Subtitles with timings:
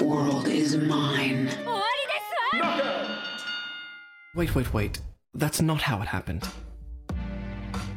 [0.00, 1.48] world is mine.
[4.34, 5.02] Wait, wait, wait.
[5.34, 6.44] That's not how it happened.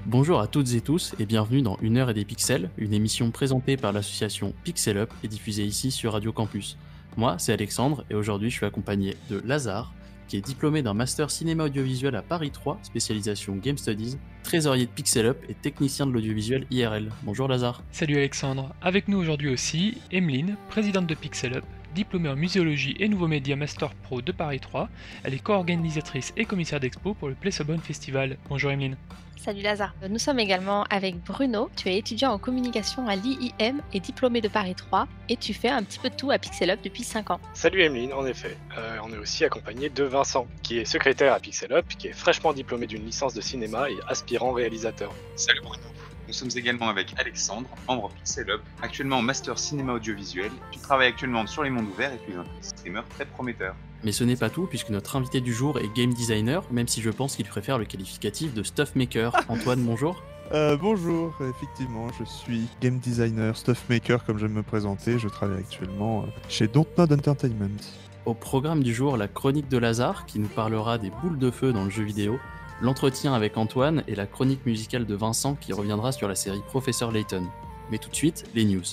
[0.06, 3.32] Bonjour à toutes et tous et bienvenue dans Une heure et des pixels, une émission
[3.32, 6.78] présentée par l'association Pixel Up et diffusée ici sur Radio Campus.
[7.18, 9.92] Moi, c'est Alexandre et aujourd'hui je suis accompagné de Lazare,
[10.32, 14.90] qui est diplômé d'un master cinéma audiovisuel à Paris 3, spécialisation Game Studies, trésorier de
[14.90, 17.12] Pixel Up et technicien de l'audiovisuel IRL.
[17.24, 17.84] Bonjour Lazare.
[17.92, 18.74] Salut Alexandre.
[18.82, 23.58] Avec nous aujourd'hui aussi Emeline, présidente de Pixel Up, diplômée en muséologie et nouveaux médias
[23.58, 24.88] Master Pro de Paris 3.
[25.26, 28.38] Elle est co-organisatrice et commissaire d'expo pour le Sobonne Festival.
[28.48, 28.96] Bonjour Emeline.
[29.44, 29.96] Salut Lazare.
[30.08, 31.72] Nous sommes également avec Bruno.
[31.76, 35.70] Tu es étudiant en communication à l'IIM et diplômé de Paris 3 et tu fais
[35.70, 37.40] un petit peu de tout à Pixel Up depuis 5 ans.
[37.56, 38.56] Salut Emeline, en effet.
[38.78, 42.14] Euh, on est aussi accompagné de Vincent, qui est secrétaire à Pixel Up, qui est
[42.14, 45.12] fraîchement diplômé d'une licence de cinéma et aspirant réalisateur.
[45.36, 45.86] Salut Bruno.
[46.28, 50.52] Nous sommes également avec Alexandre, membre Pixel Up, actuellement en master cinéma audiovisuel.
[50.72, 53.76] Tu travailles actuellement sur les mondes ouverts et tu es un streamer très prometteur.
[54.04, 57.02] Mais ce n'est pas tout, puisque notre invité du jour est game designer, même si
[57.02, 59.36] je pense qu'il préfère le qualificatif de stuff maker.
[59.48, 60.22] Antoine, bonjour.
[60.54, 65.18] Euh, bonjour, effectivement, je suis game designer, stuff maker comme j'aime me présenter.
[65.18, 67.78] Je travaille actuellement euh, chez Dontnod Entertainment.
[68.26, 71.72] Au programme du jour, la chronique de Lazare, qui nous parlera des boules de feu
[71.72, 72.38] dans le jeu vidéo,
[72.82, 77.12] l'entretien avec Antoine et la chronique musicale de Vincent qui reviendra sur la série Professeur
[77.12, 77.46] Layton.
[77.90, 78.84] Mais tout de suite, les news.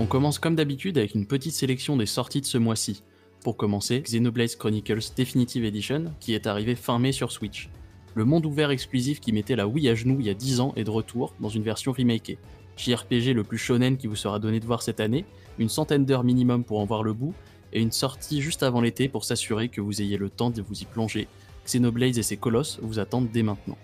[0.00, 3.04] On commence comme d'habitude avec une petite sélection des sorties de ce mois-ci.
[3.44, 7.68] Pour commencer, Xenoblade Chronicles Definitive Edition, qui est arrivé fin mai sur Switch.
[8.16, 10.72] Le monde ouvert exclusif qui mettait la Wii à genoux il y a 10 ans
[10.74, 12.38] est de retour dans une version remakée.
[12.76, 15.24] JRPG le plus shonen qui vous sera donné de voir cette année,
[15.58, 17.34] une centaine d'heures minimum pour en voir le bout,
[17.72, 20.80] et une sortie juste avant l'été pour s'assurer que vous ayez le temps de vous
[20.80, 21.28] y plonger.
[21.66, 23.78] Xenoblade et ses colosses vous attendent dès maintenant.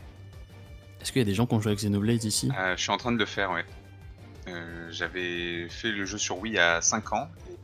[1.00, 2.50] Est-ce qu'il y a des gens qui ont joué à Xenoblade ici?
[2.58, 3.64] Euh, je suis en train de le faire, ouais.
[4.50, 7.28] Euh, J'avais fait le jeu sur Wii a 5 ans.
[7.48, 7.56] Et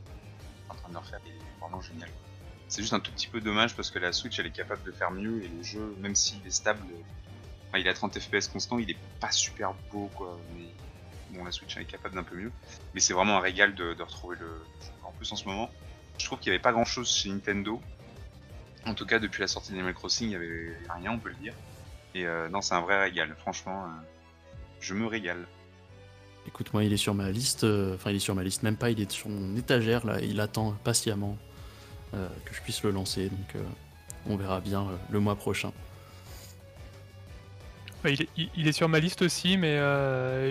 [0.70, 2.08] en train de le refaire, il est vraiment génial.
[2.69, 4.91] C'est juste un tout petit peu dommage parce que la Switch elle est capable de
[4.91, 6.80] faire mieux et le jeu, même s'il est stable,
[7.76, 10.36] il est à 30 FPS constant, il est pas super beau quoi.
[10.56, 10.64] Mais
[11.30, 12.50] bon, la Switch elle est capable d'un peu mieux.
[12.92, 14.91] Mais c'est vraiment un régal de, de retrouver le jeu.
[15.04, 15.70] En plus, en ce moment,
[16.18, 17.80] je trouve qu'il n'y avait pas grand chose chez Nintendo.
[18.84, 21.34] En tout cas, depuis la sortie d'Animal Crossing, il n'y avait rien, on peut le
[21.36, 21.54] dire.
[22.14, 23.34] Et euh, non, c'est un vrai régal.
[23.38, 23.88] Franchement, euh,
[24.80, 25.47] je me régale.
[26.47, 27.65] Écoute, moi, il est sur ma liste.
[27.65, 28.91] euh, Enfin, il est sur ma liste, même pas.
[28.91, 30.21] Il est sur mon étagère là.
[30.21, 31.37] Il attend patiemment
[32.15, 33.29] euh, que je puisse le lancer.
[33.29, 33.62] Donc, euh,
[34.29, 35.73] on verra bien le mois prochain.
[38.05, 39.81] Il, est, sur ma liste aussi, mais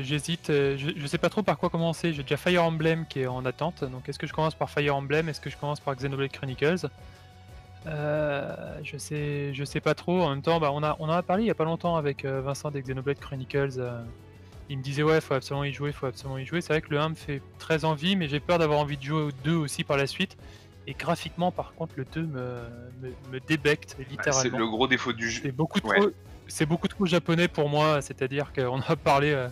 [0.04, 0.48] j'hésite.
[0.50, 2.12] Je, je sais pas trop par quoi commencer.
[2.12, 3.86] J'ai déjà Fire Emblem qui est en attente.
[3.86, 6.90] Donc est-ce que je commence par Fire Emblem Est-ce que je commence par Xenoblade Chronicles?
[7.86, 10.24] Je sais, sais pas trop.
[10.24, 11.96] En même temps, bah, on, a, on en a parlé il y a pas longtemps
[11.96, 13.80] avec Vincent des Xenoblade Chronicles.
[14.70, 16.62] Il me disait ouais, faut absolument y jouer, faut absolument y jouer.
[16.62, 19.03] C'est vrai que le 1 me fait très envie, mais j'ai peur d'avoir envie de
[19.03, 20.38] jouer au 2 aussi par la suite.
[20.88, 22.59] Et graphiquement, par contre, le 2 me,
[23.02, 24.58] me, me débecte Bah, c'est littéralement.
[24.59, 25.42] le gros défaut du jeu.
[25.44, 26.12] C'est beaucoup trop, Ouais.
[26.48, 28.02] c'est beaucoup trop japonais pour moi.
[28.02, 29.31] C'est-à-dire qu'on a parlé.
[29.31, 29.48] euh,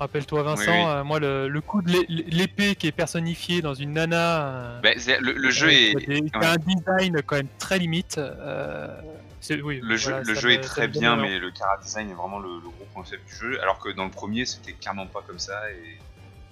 [0.00, 0.84] Rappelle-toi Vincent, Oui, oui.
[0.88, 4.48] euh, moi le, le coup de l'é- l'épée qui est personnifiée dans une nana.
[4.48, 4.90] euh, Bah,
[5.20, 5.92] le, le jeu est.
[6.00, 6.30] c'est des- ouais.
[6.44, 8.18] un design quand même très limite.
[8.18, 8.88] euh,
[9.62, 12.10] oui, Le jeu, voilà, le ça jeu me- est très bien, mais le cara design
[12.10, 13.60] est vraiment le, le gros faible du jeu.
[13.62, 15.98] Alors que dans le premier, c'était clairement pas comme ça et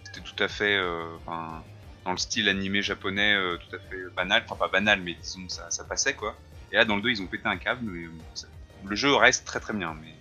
[0.04, 1.62] c'était tout à fait, euh, enfin,
[2.04, 4.42] dans le style animé japonais, euh, tout à fait banal.
[4.44, 6.34] Enfin, pas banal, mais disons que ça, ça passait quoi.
[6.72, 8.46] Et là, dans le 2, ils ont pété un câble, mais bon, ça-
[8.84, 9.94] le jeu reste très très bien.
[10.00, 10.14] Mais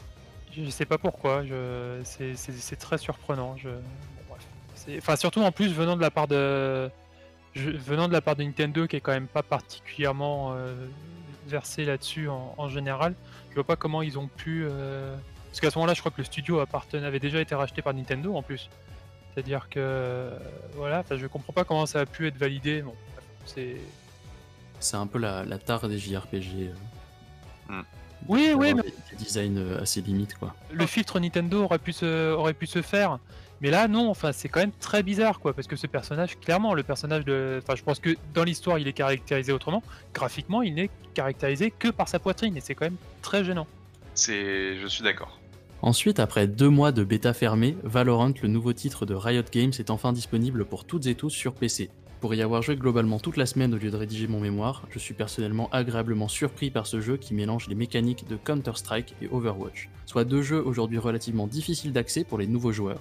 [0.56, 2.02] Je sais pas pourquoi, je...
[2.04, 3.56] c'est- très surprenant.
[3.58, 3.70] Je...
[3.70, 4.36] bon,
[4.98, 6.90] Enfin, surtout en plus venant de la part de
[7.56, 10.74] je- venant de la part de Nintendo qui est quand même pas particulièrement euh,
[11.50, 13.14] versé là-dessus en, en général.
[13.50, 15.16] Je vois pas comment ils ont pu euh,
[15.50, 17.94] parce qu'à ce moment-là, je crois que le studio appartenait avait déjà été racheté par
[17.94, 18.70] Nintendo en plus.
[19.34, 20.38] C'est-à-dire que euh,
[20.76, 22.82] voilà, enfin, je comprends pas comment ça a pu être validé.
[22.82, 22.94] Bon,
[23.46, 23.78] c'est
[24.80, 26.72] C'est un peu la, la tare des JRPG.
[27.72, 27.82] euh,
[28.28, 30.54] Oui, oui, d'avoir mais- Des, des designs assez limites, quoi.
[30.72, 33.20] le filtre Nintendo aurait pu se, aurait pu se faire.
[33.62, 36.74] Mais là, non, enfin, c'est quand même très bizarre, quoi, parce que ce personnage, clairement,
[36.74, 37.60] le personnage de.
[37.62, 39.84] Enfin, je pense que dans l'histoire, il est caractérisé autrement.
[40.14, 43.68] Graphiquement, il n'est caractérisé que par sa poitrine, et c'est quand même très gênant.
[44.16, 45.40] c'est, je suis d'accord.
[45.82, 49.90] Ensuite, après deux mois de bêta fermée, Valorant, le nouveau titre de Riot Games, est
[49.90, 51.90] enfin disponible pour toutes et tous sur PC.
[52.20, 55.00] Pour y avoir joué globalement toute la semaine au lieu de rédiger mon mémoire, je
[55.00, 59.88] suis personnellement agréablement surpris par ce jeu qui mélange les mécaniques de Counter-Strike et Overwatch,
[60.06, 63.00] soit deux jeux aujourd'hui relativement difficiles d'accès pour les nouveaux joueurs.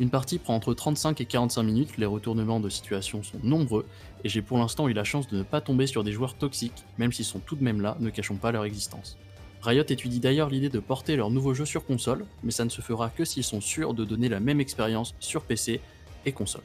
[0.00, 3.86] Une partie prend entre 35 et 45 minutes, les retournements de situation sont nombreux,
[4.24, 6.84] et j'ai pour l'instant eu la chance de ne pas tomber sur des joueurs toxiques,
[6.98, 9.16] même s'ils sont tout de même là, ne cachons pas leur existence.
[9.62, 12.80] Riot étudie d'ailleurs l'idée de porter leur nouveau jeu sur console, mais ça ne se
[12.80, 15.80] fera que s'ils sont sûrs de donner la même expérience sur PC
[16.26, 16.64] et console.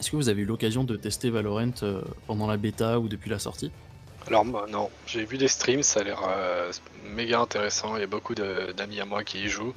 [0.00, 3.30] Est-ce que vous avez eu l'occasion de tester Valorant euh, pendant la bêta ou depuis
[3.30, 3.70] la sortie?
[4.26, 6.70] Alors non, j'ai vu des streams, ça a l'air euh,
[7.14, 9.74] méga intéressant, il y a beaucoup d'amis à moi qui y jouent.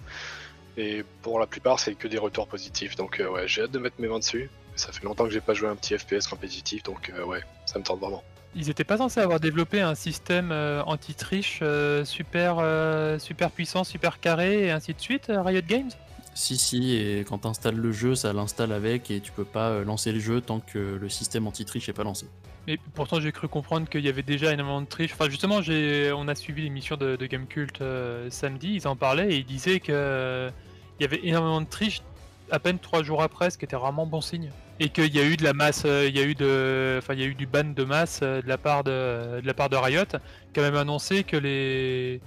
[0.77, 3.79] Et pour la plupart, c'est que des retours positifs, donc euh, ouais, j'ai hâte de
[3.79, 4.49] mettre mes mains dessus.
[4.75, 7.77] Ça fait longtemps que j'ai pas joué un petit FPS compétitif, donc euh, ouais, ça
[7.77, 8.23] me tente vraiment.
[8.55, 13.83] Ils étaient pas censés avoir développé un système euh, anti-triche euh, super, euh, super puissant,
[13.83, 15.91] super carré et ainsi de suite, euh, Riot Games?
[16.33, 19.69] Si, si, et quand tu installes le jeu, ça l'installe avec et tu peux pas
[19.69, 22.27] euh, lancer le jeu tant que le système anti-triche est pas lancé.
[22.67, 25.13] Mais pourtant, j'ai cru comprendre qu'il y avait déjà énormément de triche.
[25.13, 25.59] Enfin, justement,
[26.15, 29.79] on a suivi l'émission de, de Gamecult euh, samedi, ils en parlaient et ils disaient
[29.79, 30.51] que euh,
[30.99, 32.01] y avait énormément de triche
[32.51, 34.51] à peine trois jours après, ce qui était vraiment bon signe.
[34.79, 37.19] Et qu'il y a eu de la masse, euh, il y a eu de, il
[37.19, 40.05] y a eu du ban de masse de la part de, Riot,
[40.53, 42.21] qui a même annoncé que les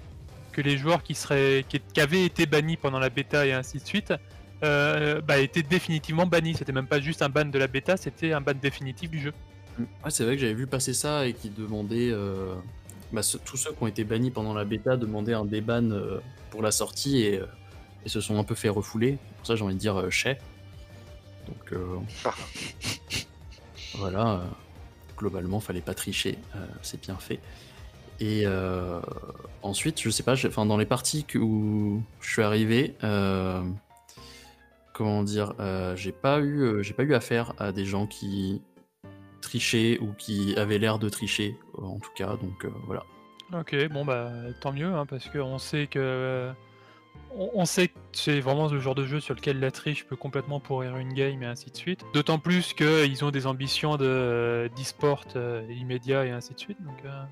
[0.52, 1.16] que les joueurs qui
[2.00, 4.14] avaient été bannis pendant la bêta et ainsi de suite,
[4.62, 6.54] bah, étaient définitivement bannis.
[6.54, 9.32] C'était même pas juste un ban de la bêta, c'était un ban définitif du jeu.
[9.78, 12.10] Ouais, c'est vrai que j'avais vu passer ça et qui demandait.
[12.12, 12.54] euh,
[13.12, 16.18] bah, ce- tous ceux qui ont été bannis pendant la bêta demandaient un déban euh,
[16.50, 17.46] pour la sortie et, euh,
[18.04, 19.18] et se sont un peu fait refouler.
[19.38, 20.38] Pour ça, j'ai envie de dire euh, chais.
[21.48, 21.96] Donc euh,
[23.96, 24.44] voilà, euh,
[25.16, 27.40] globalement, fallait pas tricher, euh, c'est bien fait.
[28.20, 29.00] Et euh,
[29.62, 33.62] ensuite, je sais pas, j'ai- enfin, dans les parties que- où je suis arrivé, euh,
[34.92, 38.62] comment dire, euh, j'ai pas eu, euh, j'ai pas eu affaire à des gens qui
[39.44, 42.36] trichaient ou qui avaient l'air de tricher, euh, en tout cas.
[42.36, 43.04] Donc euh, voilà.
[43.52, 44.30] Ok, bon bah
[44.60, 46.50] tant mieux, hein, parce qu'on sait que
[47.36, 50.16] on, on sait que c'est vraiment le genre de jeu sur lequel la triche peut
[50.16, 52.04] complètement pourrir une game et ainsi de suite.
[52.14, 56.98] D'autant plus qu'ils ont des ambitions de d'e-sport euh, immédiat et ainsi de suite, donc
[57.04, 57.22] euh,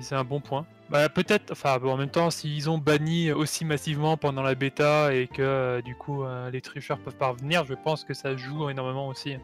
[0.00, 0.66] c'est un bon point.
[0.90, 5.28] Bah peut-être, enfin en même temps, s'ils ont banni aussi massivement pendant la bêta et
[5.28, 8.68] que euh, du coup euh, les tricheurs peuvent pas revenir, je pense que ça joue
[8.70, 9.36] énormément aussi.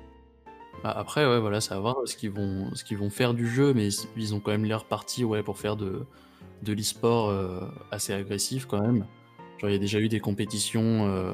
[0.84, 3.88] Bah, après, ouais, voilà, ça va voir ce qu'ils vont, vont faire du jeu, mais
[4.18, 6.04] ils ont quand même l'air partis, ouais, pour faire de,
[6.62, 7.60] de l'e-sport euh,
[7.90, 9.06] assez agressif quand même.
[9.58, 11.32] Genre, il y a déjà eu des compétitions euh,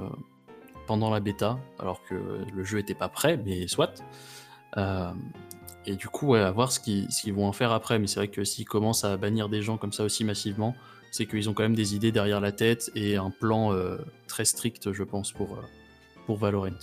[0.87, 2.15] pendant la bêta, alors que
[2.55, 4.05] le jeu était pas prêt, mais soit.
[4.77, 5.11] Euh,
[5.85, 7.99] et du coup, ouais, à voir ce qu'ils, vont en faire après.
[7.99, 10.77] Mais c'est vrai que s'ils commencent à bannir des gens comme ça aussi massivement,
[11.11, 13.77] c'est qu'ils ont quand même des idées derrière la tête et un plan
[14.29, 15.59] très strict, je pense, pour,
[16.27, 16.79] pour Valorant.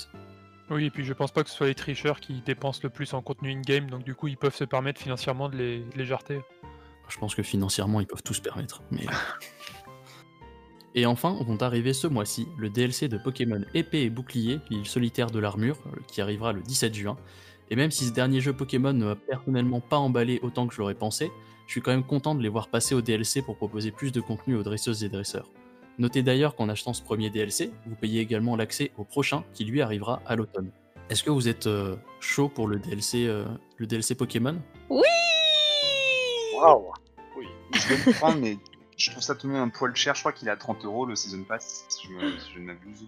[0.69, 3.14] Oui, et puis je pense pas que ce soit les tricheurs qui dépensent le plus
[3.14, 6.42] en contenu in-game, donc du coup ils peuvent se permettre financièrement de les, jarter.
[7.08, 8.81] Je pense que financièrement, ils peuvent tout se permettre.
[8.92, 9.06] Mais...
[10.94, 15.31] et enfin, vont arriver ce mois-ci le DLC de Pokémon Épée et Bouclier, l'île solitaire
[15.31, 17.16] de l'armure, euh, qui arrivera le 17 juin.
[17.69, 20.80] Et même si ce dernier jeu Pokémon ne m'a personnellement pas emballé autant que je
[20.80, 21.31] l'aurais pensé,
[21.66, 24.19] je suis quand même content de les voir passer au DLC pour proposer plus de
[24.19, 25.50] contenu aux dresseuses et dresseurs.
[25.98, 29.82] Notez d'ailleurs qu'en achetant ce premier DLC, vous payez également l'accès au prochain qui lui
[29.82, 30.70] arrivera à l'automne.
[31.10, 33.46] Est-ce que vous êtes euh, chaud pour le DLC, euh,
[33.78, 34.62] le DLC Pokémon?
[34.90, 35.02] Oui
[36.56, 36.92] Waouh
[37.38, 37.45] Oui.
[37.74, 38.57] Je vais le prendre, mais
[38.98, 40.14] je trouve ça tout de même un poil cher.
[40.16, 42.60] Je crois qu'il est à 30 euros le Season Pass, si je, me- si je
[42.60, 43.07] ne m'abuse.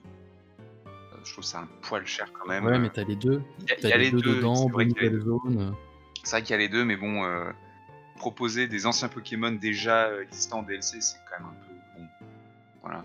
[0.88, 0.90] Euh,
[1.24, 2.66] Je trouve ça un poil cher quand même.
[2.66, 3.42] Ouais, mais t'as les deux.
[3.68, 5.20] Il y y a les, les deux, deux, dedans, c'est vrai bonne qu'il y a
[5.20, 5.75] zone.
[6.24, 7.52] C'est vrai qu'il y a les deux, mais bon, euh,
[8.18, 11.69] proposer des anciens Pokémon déjà existants en DLC, c'est quand même un peu.
[12.89, 13.03] Voilà.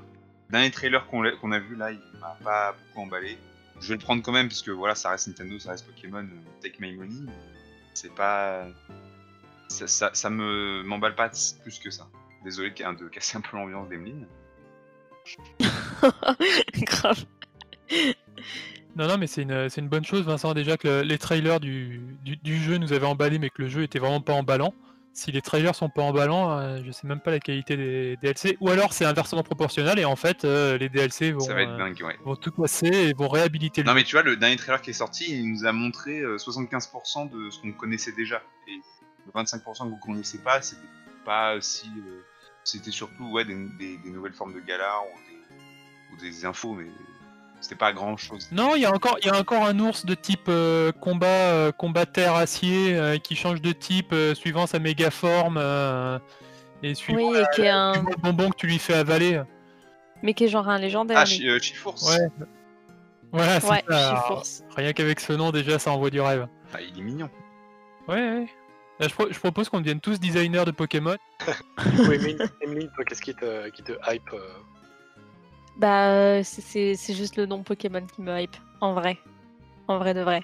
[0.48, 3.36] Le dernier trailer qu'on a vu là, il m'a pas beaucoup emballé.
[3.80, 6.22] Je vais le prendre quand même, parce que voilà, ça reste Nintendo, ça reste Pokémon,
[6.24, 7.30] euh, take my money.
[7.92, 8.66] C'est pas.
[9.68, 11.30] Ça, ça, ça me m'emballe pas
[11.62, 12.06] plus que ça.
[12.44, 14.26] Désolé de de casser un peu l'ambiance d'Emeline.
[16.82, 17.24] Grave.
[18.96, 22.36] Non, non, mais c'est une, bonne chose, Vincent, déjà que le- les trailers du, du,
[22.36, 24.72] du jeu nous avaient emballé, mais que le jeu était vraiment pas emballant.
[25.14, 28.56] Si les trailers sont pas emballants, euh, je sais même pas la qualité des DLC.
[28.61, 31.71] Ou alors c'est inversement proportionnel et en fait euh, les DLC vont, Ça va être
[31.71, 32.18] euh, dingue, ouais.
[32.25, 34.90] vont tout casser et vont réhabiliter le Non mais tu vois, le dernier trailer qui
[34.90, 38.42] est sorti, il nous a montré euh, 75% de ce qu'on connaissait déjà.
[38.66, 38.73] Et
[39.25, 40.83] le 25% que vous connaissez pas, c'était
[41.25, 41.87] pas si...
[41.97, 42.21] euh,
[42.64, 46.75] c'était surtout ouais, des, des- des nouvelles formes de galas ou des, ou des infos,
[46.75, 46.87] mais
[47.64, 48.49] c'était pas grand chose.
[48.52, 51.26] Non, il y a encore, il y a encore un ours de type euh, combat,
[51.26, 56.18] euh, combat terre acier euh, qui change de type euh, suivant sa méga forme euh,
[56.83, 58.94] et suivant Oui, et la- qui est un- suivant le bonbon que tu lui fais
[58.94, 59.40] avaler.
[60.23, 61.18] Mais qui est genre un légendaire.
[61.18, 62.28] Ah, euh, Chifours Ouais.
[63.33, 64.25] Voilà, c'est Ouais, ça.
[64.76, 66.47] Rien qu'avec ce nom déjà, ça envoie du rêve.
[66.73, 67.28] Ah, il est mignon.
[68.09, 68.47] Ouais, ouais.
[69.00, 71.16] Là, je, pro- je propose qu'on devienne tous designers de Pokémon.
[72.09, 72.18] oui,
[72.68, 74.38] mais toi, qu'est-ce qui te, qui te hype euh,
[75.76, 79.19] Bah, euh, c'est- c'est c'est juste le nom Pokémon qui me hype, en vrai.
[79.88, 80.43] En vrai de vrai.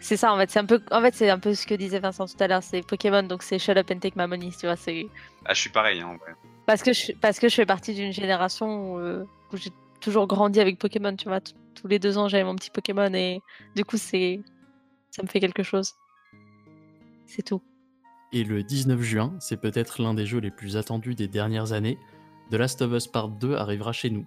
[0.00, 0.50] C'est ça, en fait.
[0.50, 2.62] C'est un peu, en fait, c'est un peu ce que disait Vincent tout à l'heure.
[2.62, 4.76] C'est Pokémon, donc c'est Shut Up and Take My Money, tu vois.
[4.76, 5.06] C'est
[5.46, 6.34] Ah, je suis pareil, hein, en vrai.
[6.66, 10.26] parce que je, parce que je fais partie d'une génération où, euh, où j'ai toujours
[10.26, 11.40] grandi avec Pokémon, tu vois.
[11.40, 13.40] T- Tous les deux ans, j'avais mon petit Pokémon et
[13.76, 14.40] du coup, c'est,
[15.10, 15.92] ça me fait quelque chose.
[17.26, 17.62] C'est tout.
[18.32, 21.98] Et le 19 juin, c'est peut-être l'un des jeux les plus attendus des dernières années.
[22.50, 24.26] The Last of Us Part 2 arrivera chez nous.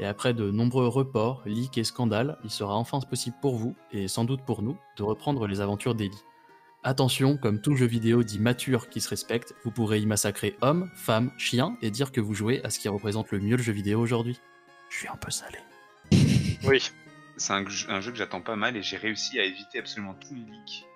[0.00, 4.08] Et après de nombreux reports, leaks et scandales, il sera enfin possible pour vous, et
[4.08, 6.24] sans doute pour nous, de reprendre les aventures d'Ellie.
[6.82, 10.90] Attention, comme tout jeu vidéo dit mature qui se respecte, vous pourrez y massacrer hommes,
[10.94, 13.72] femmes, chiens, et dire que vous jouez à ce qui représente le mieux le jeu
[13.74, 14.40] vidéo aujourd'hui.
[14.88, 15.58] Je suis un peu salé.
[16.64, 16.90] Oui.
[17.36, 20.12] C'est un, jeu- un jeu que j'attends pas mal et j'ai réussi à éviter absolument
[20.14, 20.86] tous les leaks.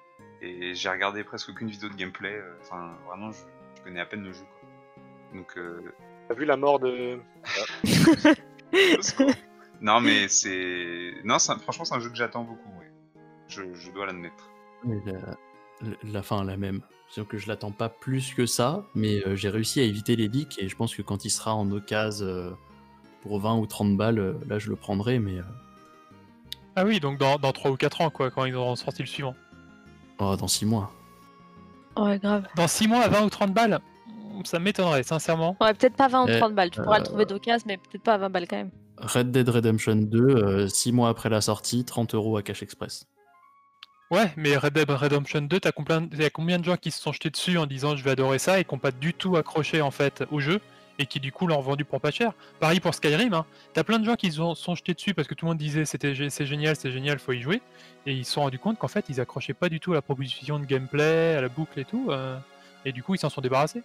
[0.42, 2.34] Et j'ai regardé presque aucune vidéo de gameplay.
[2.34, 3.38] euh, Enfin, vraiment, je,
[3.78, 4.40] je connais à peine le jeu.
[4.60, 5.38] Quoi.
[5.38, 5.80] Donc, euh,
[6.28, 7.18] T'as vu la mort de.
[9.80, 11.14] non, mais c'est.
[11.24, 12.70] Non, franchement, c'est un jeu que j'attends beaucoup.
[12.80, 12.90] Ouais.
[13.48, 14.50] Je, je dois l'admettre.
[14.84, 15.12] La,
[16.12, 16.80] la- fin, la même.
[17.08, 20.28] C'est que je l'attends pas plus que ça, mais euh, j'ai réussi à éviter les
[20.28, 22.50] leaks, et je pense que quand il sera en occasion euh,
[23.22, 25.42] pour 20 ou 30 balles, euh, là je le prendrai, mais euh,
[26.76, 29.06] Ah oui, donc dans, dans 3 ou 4 ans, quoi, quand ils auront sorti le
[29.06, 29.34] suivant.
[30.18, 30.92] oh, dans 6 mois.
[31.96, 32.46] Ouais, grave.
[32.56, 33.80] Dans 6 mois à 20 ou 30 balles?
[34.44, 35.56] Ça m'étonnerait, sincèrement.
[35.60, 36.70] Ouais, peut-être pas 20 ou Eh, 30 balles.
[36.70, 38.70] Tu pourras le euh, trouver d'occasion, mais peut-être pas à 20 balles quand même.
[38.98, 43.06] Red Dead Redemption 2, 6 mois après la sortie, 30 euros à Cash Express.
[44.10, 47.00] Ouais, mais Red Dead Redemption 2, t'as combien, y a combien de gens qui se
[47.00, 49.36] sont jetés dessus en disant je vais adorer ça et qui n'ont pas du tout
[49.36, 50.60] accroché en fait au jeu
[51.00, 52.32] et qui du coup l'ont vendu pour pas cher?
[52.60, 53.46] Pareil pour Skyrim, hein.
[53.72, 55.84] t'as plein de gens qui se sont- jetés dessus parce que tout le monde disait
[55.86, 57.62] c'était c'est génial, c'est génial, faut y jouer
[58.06, 60.02] et ils se sont rendus compte qu'en fait ils accrochaient pas du tout à la
[60.02, 62.36] proposition de gameplay, à la boucle et tout euh,
[62.84, 63.82] et du coup ils s'en sont débarrassés.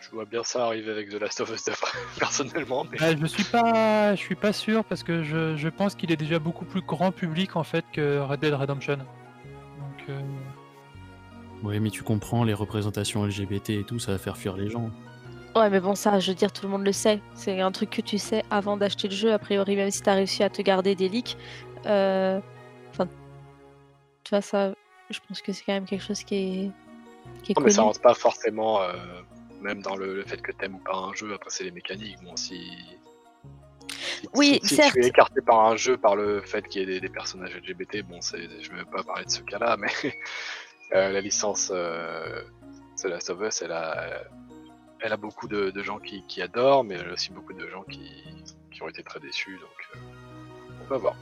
[0.00, 1.72] Je vois bien ça arriver avec The Last of Us 2,
[2.18, 2.86] personnellement.
[2.90, 3.02] Mais...
[3.02, 6.16] Euh, je suis pas, je suis pas sûr parce que je, je pense qu'il est
[6.16, 8.96] déjà beaucoup plus grand public en fait que Red Dead Redemption.
[8.96, 10.20] Donc euh,
[11.62, 14.90] Ouais, mais tu comprends, les représentations LGBT et tout, ça va faire fuir les gens.
[15.54, 17.20] Ouais, mais bon, ça, je veux dire, tout le monde le sait.
[17.34, 20.14] C'est un truc que tu sais avant d'acheter le jeu, a priori, même si t'as
[20.14, 21.36] réussi à te garder des leaks.
[21.86, 22.40] Euh,
[22.92, 23.08] Enfin,
[24.22, 24.74] tu vois, ça,
[25.10, 26.70] je pense que c'est quand même quelque chose qui est,
[27.42, 28.92] qui est Non, mais ça rentre pas forcément, euh,
[29.62, 32.18] même dans le, le fait que t'aimes ou pas un jeu, après c'est les mécaniques.
[32.22, 32.70] Bon, si.
[33.88, 34.94] si- Oui, si, si certes.
[34.94, 37.54] tu es écarté par un jeu par le fait qu'il y ait des, des personnages
[37.56, 39.88] LGBT, bon, c'est, je vais pas parler de ce cas-là, mais
[40.94, 42.42] euh, la licence euh,
[43.00, 44.22] The Last of Us, elle a,
[45.00, 47.66] elle a beaucoup de, de gens qui, qui adorent, mais elle a aussi beaucoup de
[47.68, 48.10] gens qui,
[48.70, 49.98] qui ont été très déçus, donc euh,
[50.82, 51.14] on va voir.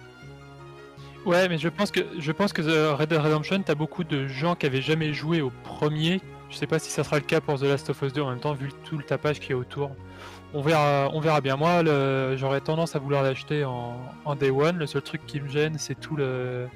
[1.26, 4.26] Ouais, mais je pense que je pense que The Red Dead Redemption, t'as beaucoup de
[4.26, 6.20] gens qui avaient jamais joué au premier.
[6.50, 8.30] Je sais pas si ça sera le cas pour The Last of Us 2 en
[8.30, 9.92] même temps, vu tout le tapage qu'il y a autour.
[10.52, 11.56] On verra, on verra bien.
[11.56, 11.84] Moi,
[12.36, 14.76] j'aurais tendance à vouloir l'acheter en, en day one.
[14.78, 16.66] Le seul truc qui me gêne, c'est tout le,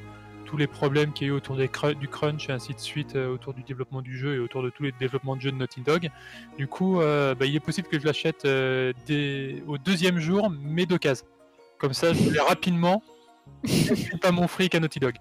[0.44, 2.78] tous les problèmes qu'il y a eu autour des cru- du crunch et ainsi de
[2.78, 5.50] suite, euh, autour du développement du jeu et autour de tous les développements de jeux
[5.50, 6.08] de Naughty Dog.
[6.56, 8.92] Du coup, euh, bah, il est possible que je l'achète euh,
[9.66, 11.26] au deuxième jour, mais d'occasion.
[11.78, 13.02] Comme ça, je l'ai rapidement.
[13.64, 15.16] Je pas mon fric à Naughty Dog.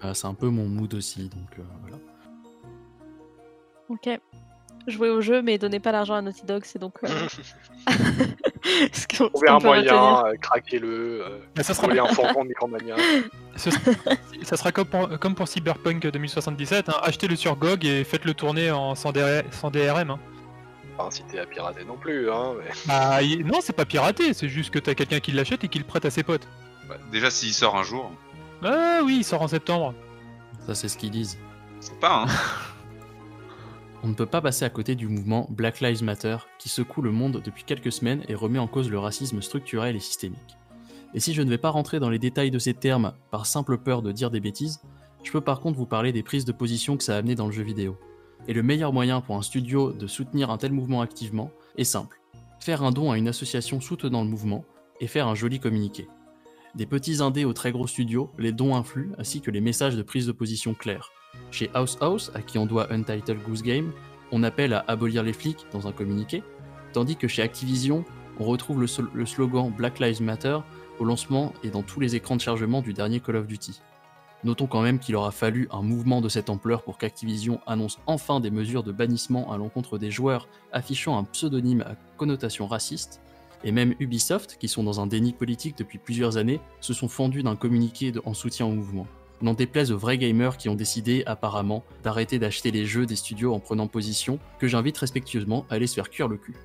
[0.00, 1.96] Ah, c'est un peu mon mood aussi, donc voilà.
[3.90, 4.08] Ok.
[4.86, 6.94] Jouer au jeu, mais donnez pas l'argent à Naughty Dog, c'est donc.
[7.04, 7.42] euh, ce
[8.92, 12.96] ce Trouver un moyen, euh, craquez-le, euh, Mais ça sera- trouvez un fourgon Micromania.
[13.56, 13.90] Ce sera-
[14.42, 16.94] ça sera comme pour, comme pour Cyberpunk 2077, hein.
[17.02, 20.10] achetez-le sur GOG et faites-le tourner en, sans, DR sans DRM.
[20.10, 20.18] hein.
[20.96, 22.70] Pas inciter à pirater non plus, hein, mais...
[22.86, 25.84] Bah, non, c'est pas piraté, c'est juste que t'as quelqu'un qui l'achète et qui le
[25.84, 26.48] prête à ses potes.
[26.88, 28.10] Bah, déjà, s'il sort un jour,
[28.64, 29.94] Ah oui, il sort en septembre.
[30.66, 31.38] Ça, c'est ce qu'ils disent.
[31.80, 32.26] c'est pas, hein.
[34.02, 37.12] On ne peut pas passer à côté du mouvement Black Lives Matter qui secoue le
[37.12, 40.56] monde depuis quelques semaines et remet en cause le racisme structurel et systémique.
[41.12, 43.76] Et si je ne vais pas rentrer dans les détails de ces termes par simple
[43.76, 44.80] peur de dire des bêtises,
[45.22, 47.46] je peux par contre vous parler des prises de position que ça a amené dans
[47.46, 47.98] le jeu vidéo.
[48.48, 52.20] Et le meilleur moyen pour un studio de soutenir un tel mouvement activement est simple.
[52.58, 54.64] Faire un don à une association soutenant le mouvement
[55.00, 56.08] et faire un joli communiqué.
[56.74, 60.02] Des petits indés aux très gros studios, les dons influent ainsi que les messages de
[60.02, 61.10] prise de position clairs.
[61.50, 63.92] Chez House House, à qui on doit Untitled Goose Game,
[64.32, 66.42] on appelle à abolir les flics dans un communiqué,
[66.92, 68.04] tandis que chez Activision,
[68.38, 70.58] on retrouve le, slogan Black Lives Matter
[70.98, 73.80] au lancement et dans tous les écrans de chargement du dernier Call of Duty.
[74.42, 78.40] Notons quand même qu'il aura fallu un mouvement de cette ampleur pour qu'Activision annonce enfin
[78.40, 83.20] des mesures de bannissement à l'encontre des joueurs affichant un pseudonyme à connotation raciste,
[83.64, 87.42] et même Ubisoft, qui sont dans un déni politique depuis plusieurs années, se sont fendus
[87.42, 89.06] d'un communiqué en soutien au mouvement.
[89.42, 93.54] N'en déplaise aux vrais gamers qui ont décidé, apparemment, d'arrêter d'acheter les jeux des studios
[93.54, 96.56] en prenant position, que j'invite respectueusement à aller se faire cuire le cul.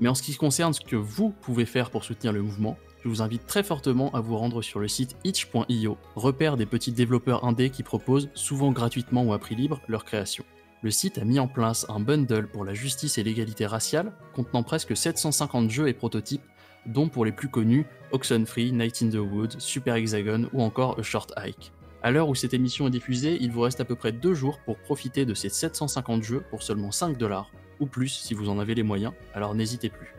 [0.00, 3.08] Mais en ce qui concerne ce que vous pouvez faire pour soutenir le mouvement, je
[3.08, 7.44] vous invite très fortement à vous rendre sur le site itch.io, repère des petits développeurs
[7.44, 10.44] indés qui proposent, souvent gratuitement ou à prix libre, leurs créations.
[10.82, 14.62] Le site a mis en place un bundle pour la justice et l'égalité raciale, contenant
[14.62, 16.44] presque 750 jeux et prototypes,
[16.86, 21.02] dont pour les plus connus Oxenfree, Night in the Woods, Super Hexagon ou encore A
[21.02, 21.72] Short Hike.
[22.00, 24.60] À l'heure où cette émission est diffusée, il vous reste à peu près deux jours
[24.60, 27.50] pour profiter de ces 750 jeux pour seulement 5 dollars,
[27.80, 30.14] ou plus si vous en avez les moyens, alors n'hésitez plus.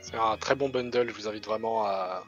[0.00, 2.24] C'est un très bon bundle, je vous invite vraiment à,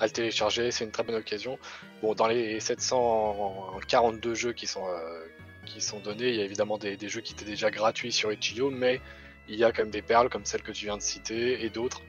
[0.00, 1.60] le télécharger, c'est une très bonne occasion.
[2.02, 5.24] Bon, dans les 742 jeux qui sont, euh,
[5.64, 8.32] qui sont donnés, il y a évidemment des, des, jeux qui étaient déjà gratuits sur
[8.32, 9.00] Itch.io, mais
[9.48, 11.70] il y a quand même des perles comme celle que tu viens de citer et
[11.70, 12.02] d'autres.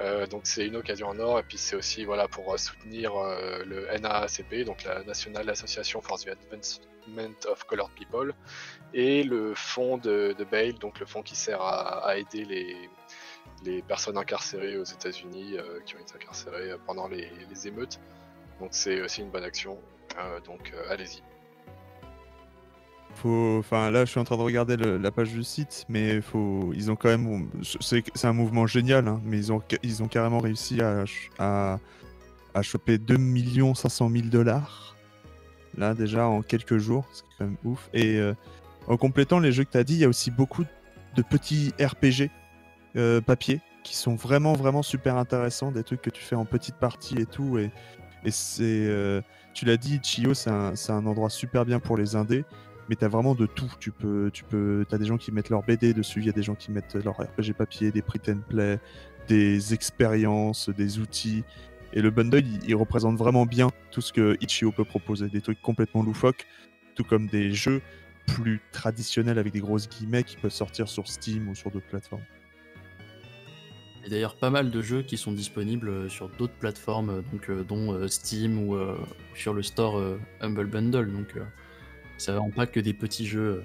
[0.00, 3.64] Euh, donc c'est une occasion en or et puis c'est aussi voilà pour soutenir euh,
[3.64, 8.34] le NAACP, donc la National Association for the Advancement of Colored People,
[8.92, 12.76] et le fonds de, Bail, donc le fonds qui sert à, aider les,
[13.64, 17.98] les personnes incarcérées aux États-Unis euh, qui ont été incarcérées pendant les, les émeutes.
[18.60, 19.78] Donc c'est aussi une bonne action.
[20.18, 21.22] Euh, donc euh, allez-y.
[23.16, 26.72] Faut, enfin là, je suis en train de regarder la page du site, mais faut,
[26.74, 27.48] ils ont quand même,
[27.80, 31.04] c'est un mouvement génial, hein, mais ils ont, ils ont carrément réussi à,
[31.38, 31.78] à,
[32.54, 33.16] à choper 2
[33.74, 34.86] 500 000 dollars
[35.76, 37.88] là déjà en quelques jours, c'est quand même ouf.
[37.92, 38.34] Et euh,
[38.86, 40.64] en complétant les jeux que tu as dit, il y a aussi beaucoup
[41.14, 42.30] de petits RPG
[42.96, 46.76] euh, papier qui sont vraiment vraiment super intéressants, des trucs que tu fais en petite
[46.76, 47.58] partie et tout.
[47.58, 47.70] Et,
[48.24, 49.20] et c'est, euh,
[49.54, 52.44] tu l'as dit, Chio, c'est un, un, endroit super bien pour les indés
[52.88, 53.72] mais t'as vraiment de tout.
[53.78, 56.32] Tu peux, tu peux, t'as des gens qui mettent leur BD dessus, il y a
[56.32, 58.78] des gens qui mettent leur RPG papier, des print play,
[59.28, 61.44] des expériences, des outils.
[61.92, 65.60] Et le bundle, il, représente vraiment bien tout ce que Itch.io peut proposer, des trucs
[65.62, 66.46] complètement loufoques,
[66.94, 67.80] tout comme des jeux
[68.26, 72.24] plus traditionnels avec des grosses guillemets qui peuvent sortir sur Steam ou sur d'autres plateformes.
[74.04, 77.92] A d'ailleurs pas mal de jeux qui sont disponibles sur d'autres plateformes, donc, euh, dont
[77.92, 78.96] euh, Steam ou euh,
[79.34, 80.00] sur le store
[80.40, 81.12] Humble Bundle.
[81.12, 81.34] Donc,
[82.18, 83.64] ça vraiment pas que des petits jeux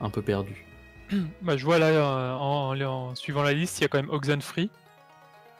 [0.00, 0.64] un peu perdus.
[1.42, 4.70] Bah, je vois là, en, en, suivant la liste, il y a quand même Oxenfree.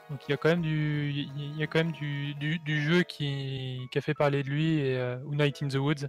[0.09, 3.01] Donc il y a quand même du, il y a quand même du, du, jeu
[3.01, 6.07] qui, a fait parler de lui et euh, Night in the Woods.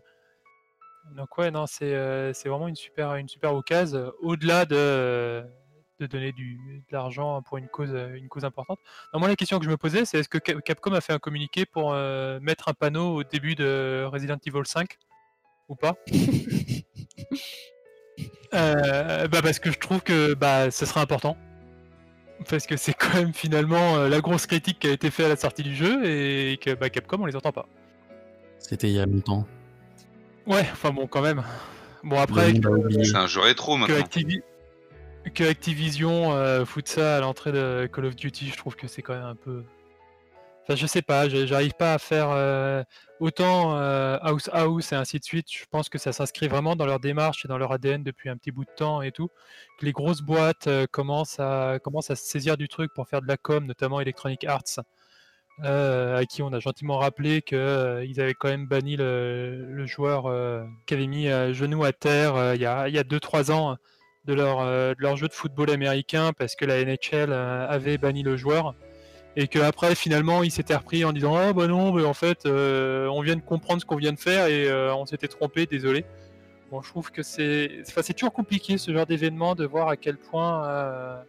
[1.16, 4.12] Donc ouais, non, c'est euh, vraiment une super, une super occasion.
[4.20, 5.44] Au-delà de,
[5.98, 8.78] de donner du, de l'argent pour une cause, une cause importante.
[9.14, 11.64] Moi la question que je me posais, c'est est-ce que Capcom a fait un communiqué
[11.64, 14.98] pour euh, mettre un panneau au début de Resident Evil 5
[15.68, 15.96] ou pas
[18.54, 21.36] euh, bah parce que je trouve que bah ce sera important
[22.48, 25.30] parce que c'est quand même finalement euh, la grosse critique qui a été faite à
[25.30, 27.66] la sortie du jeu et que bah, Capcom on les entend pas.
[28.58, 29.46] C'était il y a longtemps.
[30.46, 31.42] Ouais, enfin bon quand même.
[32.04, 32.52] Bon après
[33.02, 33.96] c'est un jeu rétro maintenant.
[33.96, 34.40] Que, Activi
[35.34, 39.02] que Activision euh, fout ça à l'entrée de Call of Duty, je trouve que c'est
[39.02, 39.64] quand même un peu
[40.68, 42.82] Enfin, je sais pas, j'arrive pas à faire euh,
[43.20, 45.46] autant euh, House House et ainsi de suite.
[45.48, 48.36] Je pense que ça s'inscrit vraiment dans leur démarche et dans leur ADN depuis un
[48.36, 49.28] petit bout de temps et tout.
[49.78, 53.22] Que les grosses boîtes euh, commencent, à, commencent à se saisir du truc pour faire
[53.22, 54.80] de la com, notamment Electronic Arts,
[55.62, 60.24] à qui on a gentiment rappelé qu'ils euh, avaient quand même banni le, le joueur
[60.86, 63.76] qui avait mis genou à terre il y a 2-3 ans
[64.24, 68.36] de leur, de leur jeu de football américain parce que la NHL avait banni le
[68.36, 68.74] joueur
[69.36, 72.46] et que après finalement il s'était repris en disant ah bah non mais en fait
[72.46, 75.66] euh, on vient de comprendre ce qu'on vient de faire et euh, on s'était trompé
[75.66, 76.04] désolé.
[76.70, 79.96] Bon je trouve que c'est enfin, c'est toujours compliqué ce genre d'événement de voir à
[79.96, 81.22] quel point euh,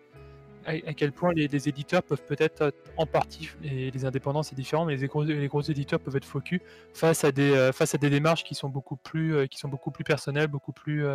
[0.65, 4.97] à, quel point les, éditeurs peuvent peut-être en partie et les indépendants c'est différent mais
[4.97, 6.59] les gros, les gros éditeurs peuvent être focus
[6.93, 10.03] face à des face à des démarches qui sont beaucoup plus qui sont beaucoup plus
[10.03, 11.05] personnelles beaucoup plus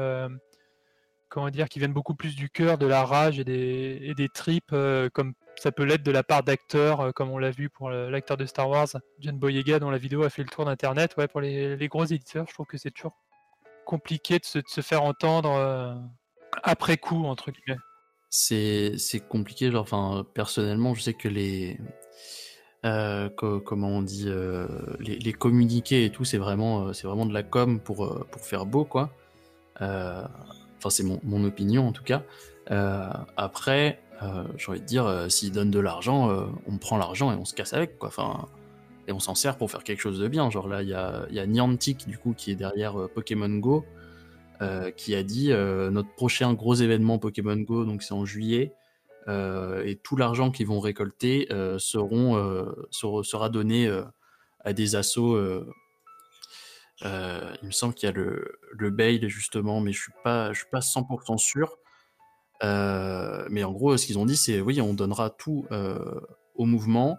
[1.33, 4.29] comment dire qui viennent beaucoup plus du cœur de la rage et des, et des
[4.29, 4.75] tripes
[5.15, 8.37] comme ça peut l'être de la part d'acteurs, euh, comme on l'a vu pour l'acteur
[8.37, 8.89] de Star Wars,
[9.21, 11.15] John Boyega, dont la vidéo a fait le tour d'internet.
[11.17, 13.17] Ouais, pour les, les, gros éditeurs, je trouve que c'est toujours
[13.85, 15.95] compliqué de se, de se faire entendre euh,
[16.63, 17.81] après coup, entre guillemets.
[18.31, 18.97] C'est
[19.29, 21.79] compliqué, genre, enfin, personnellement, je sais que les.
[22.85, 24.67] Euh, co comment on dit euh,
[24.99, 28.27] les, les, communiqués et tout c'est vraiment euh, c'est vraiment de la com pour euh,
[28.33, 29.15] pour faire beau quoi
[30.83, 32.23] enfin c'est mon, mon opinion en tout cas
[33.37, 37.33] après euh, j'ai envie de dire, euh, s'ils donnent de l'argent, euh, on prend l'argent
[37.33, 38.09] et on se casse avec, quoi.
[38.09, 38.47] Enfin,
[39.09, 40.49] et on s'en sert pour faire quelque chose de bien.
[40.51, 43.85] Genre là, il y a, y a, Niantic, du coup, qui est derrière Pokémon Go,
[44.97, 48.73] qui a dit notre prochain gros événement Pokémon Go, donc c'est en juillet,
[49.27, 51.49] et tout l'argent qu'ils vont récolter
[51.81, 53.91] sera donné
[54.61, 55.37] à des assos
[57.05, 60.59] Euh, il me semble qu'il y a le, bail justement, mais je suis pas, je
[60.59, 61.77] suis pas 100% sûr.
[62.63, 66.21] Euh, mais en gros, ce qu'ils ont dit, c'est oui, on donnera tout euh,
[66.55, 67.19] au mouvement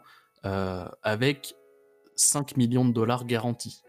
[1.04, 1.56] avec
[2.18, 3.82] 5 millions de dollars garantis.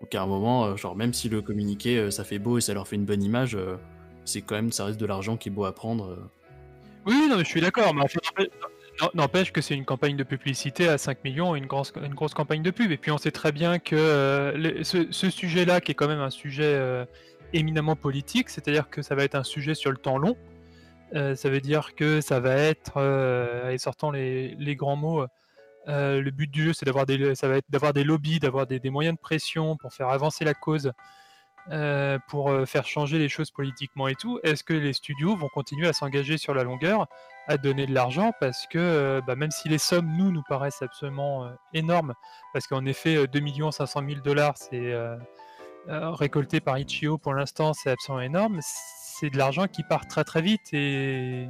[0.00, 2.86] Donc à un moment, genre même si le communiqué, ça fait beau et ça leur
[2.86, 3.58] fait une bonne image,
[4.24, 6.30] c'est quand même, ça reste de l'argent qui est beau à prendre.
[7.04, 8.68] Oui, non, mais je suis d'accord, mais n'empêche- n'en-
[9.14, 12.62] n'empêche que c'est une campagne de publicité à 5 millions, une grosse, une grosse campagne
[12.62, 12.90] de pub.
[12.90, 16.30] Et puis on sait très bien que euh, ce, sujet-là, qui est quand même un
[16.30, 17.04] sujet euh,
[17.52, 20.36] éminemment politique, c'est-à-dire que ça va être un sujet sur le temps long,
[21.14, 22.98] euh, ça veut dire que ça va être,
[23.70, 25.26] et sortant les, les grands mots,
[25.86, 29.76] le but du jeu, c'est d'avoir des, des lobbies, d'avoir des, des moyens de pression
[29.76, 30.92] pour faire avancer la cause
[32.28, 35.92] pour faire changer les choses politiquement et tout, est-ce que les studios vont continuer à
[35.92, 37.08] s'engager sur la longueur,
[37.46, 40.82] à donner de l'argent Parce que euh, bah, même si les sommes, nous, nous paraissent
[40.82, 42.14] absolument euh, énormes,
[42.52, 45.16] parce qu'en effet, euh, 2 500 000 dollars, c'est euh,
[45.88, 50.42] récolté par Ichio pour l'instant, c'est absolument énorme, c'est de l'argent qui part très très
[50.42, 51.48] vite et...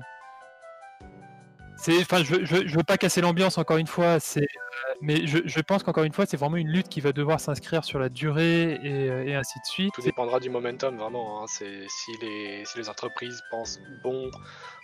[1.79, 5.27] C'est, enfin, je, je, je veux pas casser l'ambiance encore une fois, c'est, euh, mais
[5.27, 7.99] je, je pense qu'encore une fois, c'est vraiment une lutte qui va devoir s'inscrire sur
[7.99, 9.93] la durée et, euh, et ainsi de suite.
[9.95, 11.43] Tout dépendra du momentum, vraiment.
[11.43, 11.47] hein.
[11.49, 14.31] C'est si les, si les entreprises pensent bon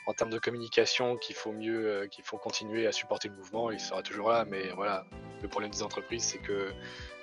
[0.07, 3.71] en termes de communication qu'il faut mieux, euh, qu'il faut continuer à supporter le mouvement,
[3.71, 4.45] il sera toujours là.
[4.49, 5.07] Mais voilà,
[5.41, 6.73] le problème des entreprises, c'est que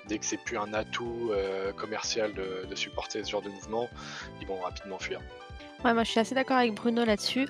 [0.08, 3.88] dès que c'est plus un atout euh, commercial de, de supporter ce genre de mouvement,
[4.40, 5.20] ils vont rapidement fuir.
[5.84, 7.46] Ouais, moi je suis assez d'accord avec Bruno là-dessus,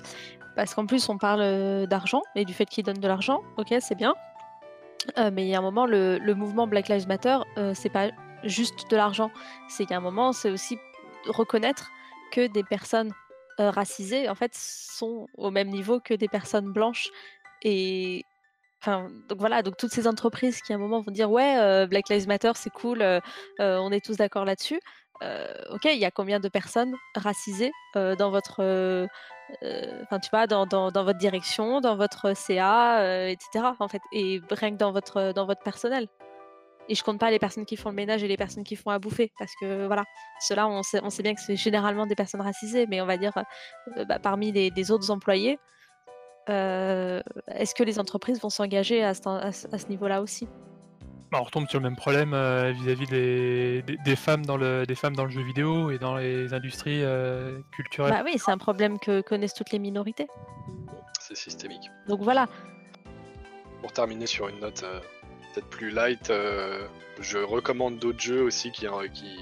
[0.55, 3.73] parce qu'en plus on parle euh, d'argent et du fait qu'il donne de l'argent, ok,
[3.79, 4.13] c'est bien.
[5.17, 8.11] Euh, mais il y a un moment, le, mouvement Black Lives Matter, euh, c'est pas
[8.43, 9.31] juste de l'argent,
[9.67, 10.77] c'est qu'à un moment, c'est aussi
[11.27, 11.89] reconnaître
[12.31, 13.11] que des personnes
[13.59, 17.09] euh, racisées, en fait, sont au même niveau que des personnes blanches.
[17.63, 18.23] Et
[18.85, 22.27] donc voilà, donc toutes ces entreprises qui à un moment vont dire ouais, Black Lives
[22.27, 23.03] Matter, c'est cool,
[23.59, 24.79] on est tous d'accord là-dessus.
[25.69, 28.61] Ok, il y a combien de personnes racisées dans votre,
[30.03, 33.65] enfin tu vois, dans, votre direction, dans votre CA, etc.
[33.79, 36.07] En fait, et rien que dans votre dans votre personnel?
[36.89, 38.89] Et je compte pas les personnes qui font le ménage et les personnes qui font
[38.89, 40.03] à bouffer, parce que voilà,
[40.41, 43.17] ceux-là, on sait, on sait bien que c'est généralement des personnes racisées, mais on va
[43.17, 43.31] dire
[44.07, 45.59] bah, parmi les, autres employés,
[46.47, 50.47] est-ce que les entreprises vont s'engager à ce, à ce- à ce niveau-là aussi?
[51.31, 54.85] Bah, on retombe sur le même problème euh, vis-à-vis des, des, des femmes dans le,
[54.85, 58.11] des femmes dans le jeu vidéo et dans les industries euh, culturelles.
[58.11, 60.27] Bah oui, c'est un problème que connaissent toutes les minorités.
[61.19, 61.89] C'est systémique.
[62.07, 62.47] Donc voilà.
[63.81, 64.99] Pour terminer sur une note euh,
[65.53, 66.85] peut-être plus light, euh,
[67.19, 69.37] je recommande d'autres jeux aussi qui, hein, qui,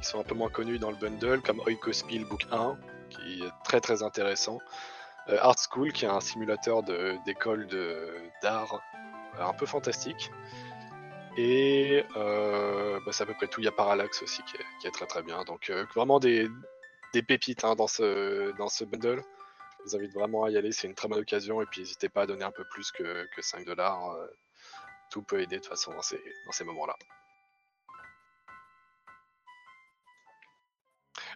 [0.00, 2.76] qui sont un peu moins connus dans le bundle, comme Oikospil Book 1,
[3.08, 4.58] qui est très très intéressant.
[5.28, 6.82] Euh, Art School, qui est un simulateur
[7.24, 7.66] d'école
[8.42, 8.80] d'art
[9.38, 10.30] euh, un peu fantastique.
[11.42, 13.62] Et euh, bah, c'est à peu près tout.
[13.62, 15.42] Il y a Parallax aussi qui est, très très bien.
[15.44, 16.50] Donc euh, vraiment des,
[17.26, 19.22] pépites hein, dans, ce, bundle.
[19.78, 21.62] Je vous invite vraiment à y aller, c'est une très bonne occasion.
[21.62, 24.18] Et puis n'hésitez pas à donner un peu plus que, que 5 dollars.
[25.10, 26.94] Tout peut aider de toute façon dans ces moments-là.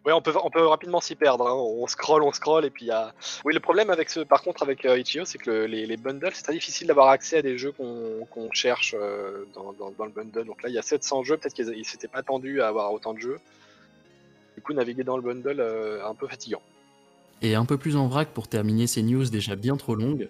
[0.05, 0.33] Ouais, on peut,
[0.67, 1.47] rapidement s'y perdre.
[1.47, 1.55] hein.
[1.55, 3.15] On scroll, on scroll, et puis il y a.
[3.45, 5.97] Oui, le problème avec ce, par contre, avec euh, Itch.io, c'est que le- les, les
[5.97, 10.45] bundles, c'est très difficile d'avoir accès à des jeux qu'on cherche euh, dans, le bundle.
[10.45, 12.93] Donc là, il y a 700 jeux, peut-être qu'ils ils s'étaient pas attendus à avoir
[12.93, 13.39] autant de jeux.
[14.57, 16.63] Du coup, naviguer dans le bundle, euh, un peu fatigant.
[17.43, 20.29] Et un peu plus en vrac pour terminer ces news déjà bien trop longues,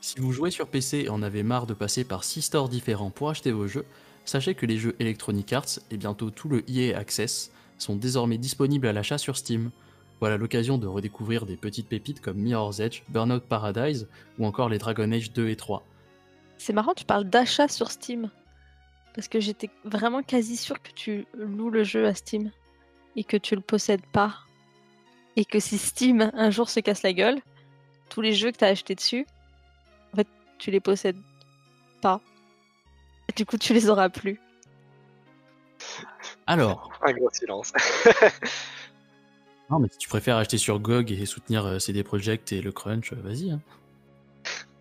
[0.00, 3.10] si vous jouez sur PC et en avez marre de passer par 6 stores différents
[3.10, 3.84] pour acheter vos jeux,
[4.24, 8.86] sachez que les jeux Electronic Arts et bientôt tout le EA Access sont désormais disponibles
[8.86, 9.70] à l'achat sur Steam.
[10.20, 14.08] Voilà l'occasion de redécouvrir des petites pépites comme Mirror's Edge, Burnout Paradise
[14.38, 15.84] ou encore les Dragon Age 2 et 3.
[16.56, 18.30] C'est marrant, tu parles d'achat sur Steam.
[19.14, 22.50] Parce que j'étais vraiment quasi sûre que tu loues le jeu à Steam.
[23.16, 24.38] Et que tu le possèdes pas.
[25.36, 27.40] Et que si Steam un jour se casse la gueule,
[28.08, 29.26] tous les jeux que tu as achetés dessus,
[30.12, 31.20] en fait, tu les possèdes
[32.00, 32.20] pas.
[33.36, 34.40] Du coup, tu les auras plus.
[36.46, 37.72] Alors, Un gros silence.
[39.70, 42.70] non mais si tu préfères acheter sur GOG et soutenir euh, CD Projekt et le
[42.72, 43.50] crunch, euh, vas-y.
[43.50, 43.60] hein.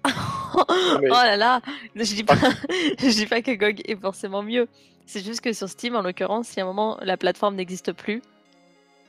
[0.06, 0.12] mais-
[1.10, 1.62] Oh là là
[1.96, 2.36] Je dis pas,
[3.00, 4.68] je dis pas que GOG est forcément mieux.
[5.06, 8.22] C'est juste que sur Steam, en l'occurrence, si à un moment la plateforme n'existe plus,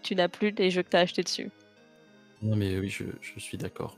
[0.03, 1.51] tu n'as plus les jeux que tu as achetés dessus.
[2.43, 3.97] Non mais oui, je, je suis d'accord.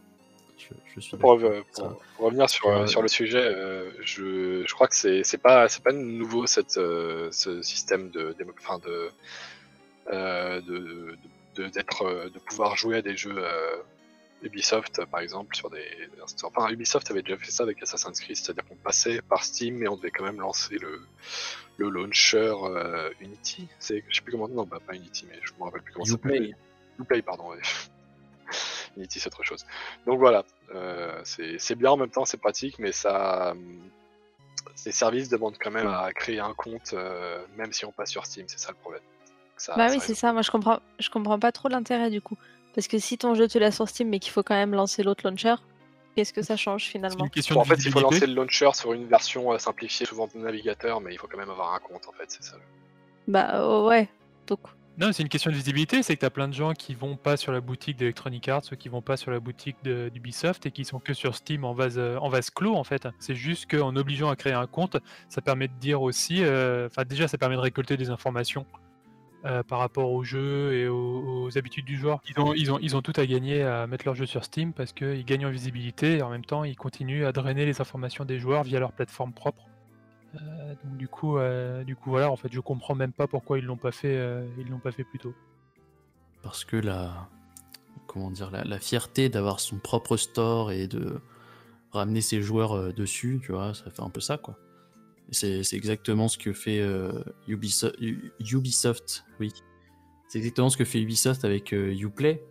[0.58, 2.86] Je, je suis Pour, d'accord euh, pour- pour revenir sur, euh, Ouais.
[2.86, 6.76] sur le sujet, euh, je, je crois que c'est c'est pas c'est pas nouveau cette
[6.78, 9.10] euh, ce système de enfin de
[10.10, 11.16] de
[11.56, 13.76] de- d'être de pouvoir jouer à des jeux euh,
[14.42, 15.84] Ubisoft par exemple sur des
[16.44, 19.88] enfin Ubisoft avait déjà fait ça avec Assassin's Creed, c'est-à-dire qu'on passait par Steam mais
[19.88, 21.00] on devait quand même lancer le
[21.78, 23.68] le launcher euh, Unity.
[23.78, 26.06] C'est, je sais plus comment, non, bah, pas Unity, mais je me rappelle plus comment
[26.06, 26.56] ça s'appelle.
[26.98, 27.50] Uplay, pardon.
[27.50, 27.58] ouais.
[28.96, 29.66] Unity, c'est autre chose.
[30.06, 33.54] Donc voilà, euh, c'est, bien en même temps, c'est pratique, mais ça,
[34.74, 38.26] ces services demandent quand même à créer un compte, euh, même si on passe sur
[38.26, 38.46] Steam.
[38.48, 39.02] C'est ça le problème.
[39.56, 40.32] Ça- bah ça oui, c'est ça.
[40.32, 42.36] Moi, je comprends, je comprends pas trop l'intérêt du coup.
[42.74, 45.02] Parce que si ton jeu te laisse sur Steam, mais qu'il faut quand même lancer
[45.02, 45.54] l'autre launcher,
[46.14, 49.06] qu'est-ce que ça change finalement Bon, en fait, il faut lancer le launcher sur une
[49.06, 52.12] version euh, simplifiée, souvent de navigateur, mais il faut quand même avoir un compte en
[52.12, 52.56] fait, c'est ça.
[53.28, 54.08] Bah euh, ouais.
[54.46, 54.60] Donc
[54.98, 57.36] Non, c'est une question de visibilité, c'est que t'as plein de gens qui vont pas
[57.36, 60.86] sur la boutique d'Electronic Arts, ceux qui vont pas sur la boutique d'Ubisoft et qui
[60.86, 63.06] sont que sur Steam en vase, en vase clos en fait.
[63.18, 64.96] C'est juste qu'en obligeant à créer un compte,
[65.28, 68.64] ça permet de dire aussi, euh, enfin déjà ça permet de récolter des informations
[69.44, 72.22] euh, par rapport au jeu et aux, aux habitudes du joueur.
[72.26, 74.72] Ils ont, ils, ont, ils ont tout à gagner à mettre leur jeu sur Steam
[74.72, 78.24] parce qu'ils gagnent en visibilité et en même temps ils continuent à drainer les informations
[78.24, 79.62] des joueurs via leur plateforme propre.
[80.42, 83.58] Euh, donc du coup, euh, du coup voilà, en fait, je comprends même pas pourquoi
[83.58, 85.34] ils l'ont pas fait, euh, ils l'ont pas fait plus tôt.
[86.42, 87.28] parce que la
[88.06, 91.20] comment dire la, fierté d'avoir son propre store et de
[91.92, 94.58] ramener ses joueurs dessus, tu vois, ça fait un peu ça quoi.
[95.32, 96.80] C'est exactement ce que fait
[97.48, 97.96] Ubisoft,
[98.38, 99.52] Ubisoft, oui.
[100.28, 102.44] C'est exactement ce que fait Ubisoft avec Uplay.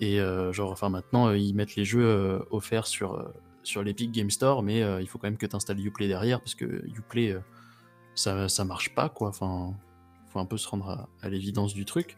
[0.00, 0.18] Et
[0.50, 3.32] genre, enfin maintenant, ils mettent les jeux offerts sur,
[3.66, 6.40] sur l'Epic Game Store, mais euh, il faut quand même que tu installes Uplay derrière
[6.40, 7.40] parce que Uplay, euh,
[8.14, 9.28] ça, ça marche pas quoi.
[9.28, 9.74] Enfin,
[10.28, 12.16] faut un peu se rendre à, à l'évidence du truc.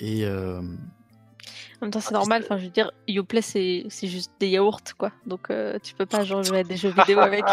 [0.00, 2.42] Et euh, en même temps, c'est normal.
[2.44, 5.12] Enfin, je veux dire, Uplay, c'est c'est juste des yaourts quoi.
[5.26, 7.44] Donc euh, tu peux pas genre jouer à des jeux vidéo avec.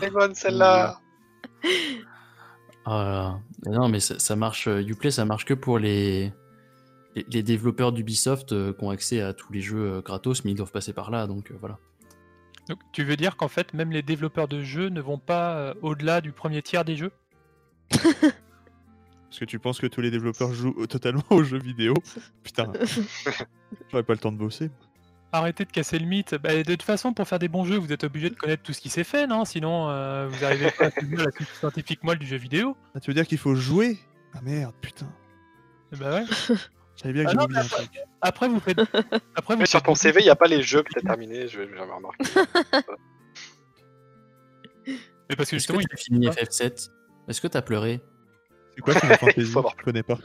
[0.00, 0.98] C'est bonne celle-là
[2.86, 4.66] Ah, non, mais ça, ça marche.
[4.66, 6.34] Uplay, ça marche que pour les,
[7.14, 10.52] les, les développeurs d'Ubisoft euh, qui ont accès à tous les jeux euh, gratos, mais
[10.52, 11.78] ils doivent passer par là, donc euh, voilà.
[12.68, 15.74] Donc, tu veux dire qu'en fait, même les développeurs de jeux ne vont pas euh,
[15.82, 17.12] au-delà du premier tiers des jeux?
[17.90, 21.94] Parce que tu penses que tous les développeurs jouent totalement aux jeux vidéo?
[22.42, 22.72] Putain,
[23.90, 24.70] j'aurais pas le temps de bosser.
[25.32, 26.36] Arrêtez de casser le mythe.
[26.36, 28.72] Bah, de toute façon, pour faire des bons jeux, vous êtes obligé de connaître tout
[28.72, 29.44] ce qui s'est fait, non?
[29.44, 32.76] Sinon, euh, vous arrivez pas à la scientifique moelle du jeu vidéo.
[32.94, 33.98] Ah, tu veux dire qu'il faut jouer?
[34.32, 35.12] Ah merde, putain.
[35.92, 36.56] Eh Bah ouais.
[36.96, 37.90] J'avais bien que Ah j'ai non, oublié mais un truc.
[38.20, 38.78] Après, vous faites.
[39.34, 41.04] Après, vous Mais sur faites ton beaucoup- CV, il n'y a pas les jeux peut-être
[41.06, 42.24] terminés, je vais jamais remarqué.
[44.86, 46.90] Mais parce que Est-ce que justement, tu as fini FF7
[47.28, 48.00] Est-ce que tu as pleuré?
[48.74, 49.44] C'est quoi Final Fantasy?
[49.50, 50.18] Faut avoir Je connais pas.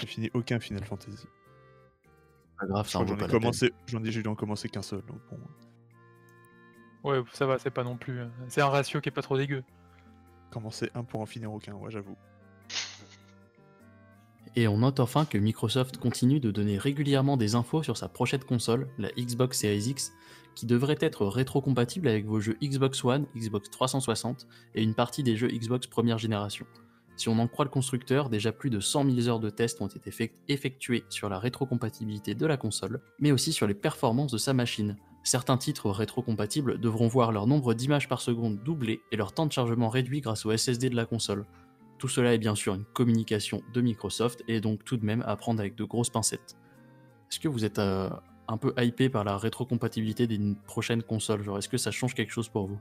[0.00, 1.26] J'ai fini aucun Final Fantasy.
[2.58, 3.40] Pas grave, Je ça crois en que vaut J'en pas ai la peine.
[3.40, 5.02] commencé, j'en ai, j'ai dû en commencer qu'un seul.
[5.02, 5.38] Donc bon.
[7.10, 8.20] Ouais, ça va, c'est pas non plus.
[8.20, 9.62] euh, C'est un ratio qui est pas trop dégueu.
[10.50, 12.16] Commencer un pour en finir aucun, ouais, j'avoue.
[14.54, 18.44] Et on note enfin que Microsoft continue de donner régulièrement des infos sur sa prochaine
[18.44, 20.12] console, la Xbox Series X,
[20.54, 25.36] qui devrait être rétrocompatible avec vos jeux Xbox One, Xbox 360 et une partie des
[25.36, 26.66] jeux Xbox première génération.
[27.16, 29.86] Si on en croit le constructeur, déjà plus de 100 000 heures de tests ont
[29.86, 34.38] été effect- effectuées sur la rétrocompatibilité de la console, mais aussi sur les performances de
[34.38, 34.96] sa machine.
[35.22, 39.52] Certains titres rétrocompatibles devront voir leur nombre d'images par seconde doublé et leur temps de
[39.52, 41.46] chargement réduit grâce au SSD de la console.
[42.02, 45.36] Tout cela est bien sûr une communication de Microsoft et donc tout de même à
[45.36, 46.56] prendre avec de grosses pincettes.
[47.30, 48.10] Est-ce que vous êtes euh,
[48.48, 51.44] un peu hypé par la rétrocompatibilité d'une prochaine console?
[51.44, 52.80] Genre, est-ce que ça change quelque chose pour vous?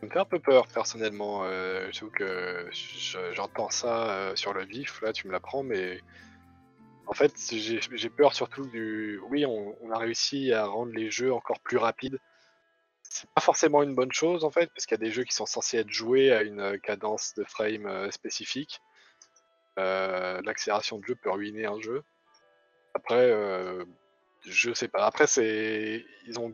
[0.00, 1.44] Ça me fait un peu peur personnellement.
[1.44, 6.00] Euh, J'avoue que je- j'entends ça euh, sur le vif, là tu me l'apprends, mais
[7.06, 9.20] en fait j'ai peur surtout du.
[9.30, 12.18] Oui, on a réussi à rendre les jeux encore plus rapides.
[13.10, 15.34] C'est pas forcément une bonne chose en fait, parce qu'il y a des jeux qui
[15.34, 18.80] sont censés être joués à une euh, cadence de frame euh, spécifique.
[19.78, 22.02] Euh, L'accélération de jeu peut ruiner un jeu.
[22.94, 23.32] Après,
[24.42, 25.06] je sais pas.
[25.06, 26.52] Après, ils ont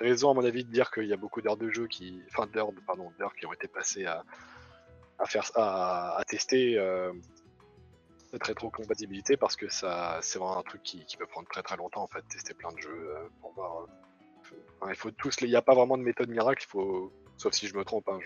[0.00, 2.46] raison à mon avis de dire qu'il y a beaucoup d'heures de jeu qui, enfin
[2.46, 4.24] d'heures, pardon, d'heures qui ont été passées à,
[5.26, 7.12] faire, à, à tester euh,
[8.30, 11.76] cette rétrocompatibilité parce que ça, c'est vraiment un truc qui, qui peut prendre très très
[11.76, 13.86] longtemps en fait, tester plein de jeux pour voir.
[14.88, 17.52] Il faut tous, les- il n'y a pas vraiment de méthode miracle, il faut, sauf
[17.52, 18.18] si je me trompe, hein,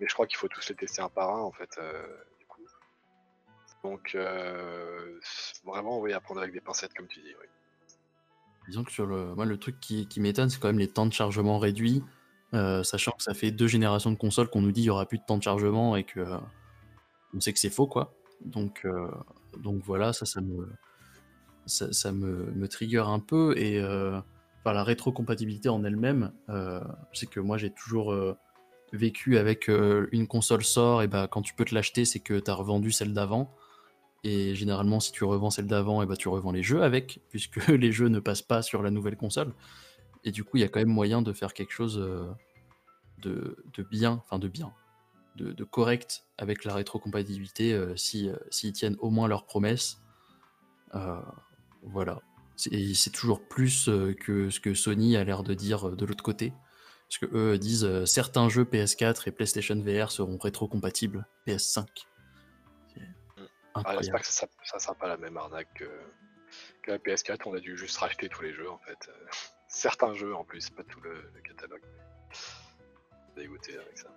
[0.00, 1.70] mais je crois qu'il faut tous les tester un par un en fait.
[1.78, 2.06] euh,
[2.38, 2.62] du coup.
[3.82, 5.18] Donc euh,
[5.64, 7.34] vraiment, oui, à prendre avec des pincettes comme tu dis.
[8.68, 11.12] Disons que sur le, moi, le truc qui, m'étonne, c'est quand même les temps de
[11.12, 12.02] chargement réduits,
[12.54, 15.06] euh, sachant que ça fait deux générations de consoles qu'on nous dit il y aura
[15.06, 16.24] plus de temps de chargement et que
[17.34, 18.14] on sait que c'est faux, quoi.
[18.40, 18.86] Donc,
[19.58, 20.68] donc voilà, ça, ça me,
[21.66, 23.82] ça me, me trigger un peu et
[24.72, 26.80] la rétrocompatibilité en elle-même, euh,
[27.12, 28.36] sais que moi j'ai toujours euh,
[28.92, 32.38] vécu avec euh, une console sort et bah quand tu peux te l'acheter, c'est que
[32.38, 33.50] tu as revendu celle d'avant.
[34.26, 37.68] Et généralement, si tu revends celle d'avant, et bah, tu revends les jeux avec, puisque
[37.68, 39.52] les jeux ne passent pas sur la nouvelle console.
[40.24, 42.02] Et du coup, il y a quand même moyen de faire quelque chose,
[43.18, 43.56] de,
[43.90, 44.72] bien, enfin de bien,
[45.36, 50.00] de, correct avec la rétrocompatibilité si, s'ils tiennent au moins leurs promesses.
[51.82, 52.22] Voilà.
[52.56, 55.96] C'est- Et c'est toujours plus euh, que ce que Sony a l'air de dire euh,
[55.96, 56.52] de l'autre côté.
[57.08, 61.86] Parce que eux disent euh, certains jeux PS4 et PlayStation VR seront rétrocompatibles PS5.
[62.94, 63.00] C'est
[63.74, 64.02] Ah, incroyable.
[64.04, 65.84] J'espère que ça ne sera pas la même arnaque que,
[66.82, 67.40] que la PS4.
[67.46, 69.10] On a dû juste racheter tous les jeux en fait.
[69.68, 71.82] Certains jeux en plus, pas tout le, le catalogue.
[73.36, 74.08] Dégoûté avec ça.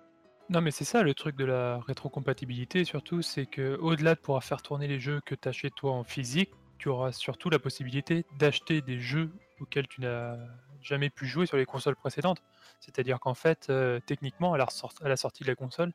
[0.50, 4.42] Non, mais c'est ça le truc de la rétrocompatibilité, surtout, c'est que au-delà de pouvoir
[4.44, 7.58] faire tourner les jeux que tu as chez toi en physique, tu auras surtout la
[7.58, 10.36] possibilité d'acheter des jeux auxquels tu n'as
[10.82, 12.38] jamais pu jouer sur les consoles précédentes.
[12.80, 15.92] C'est-à-dire qu'en fait, euh, techniquement, à la, sortie de la console,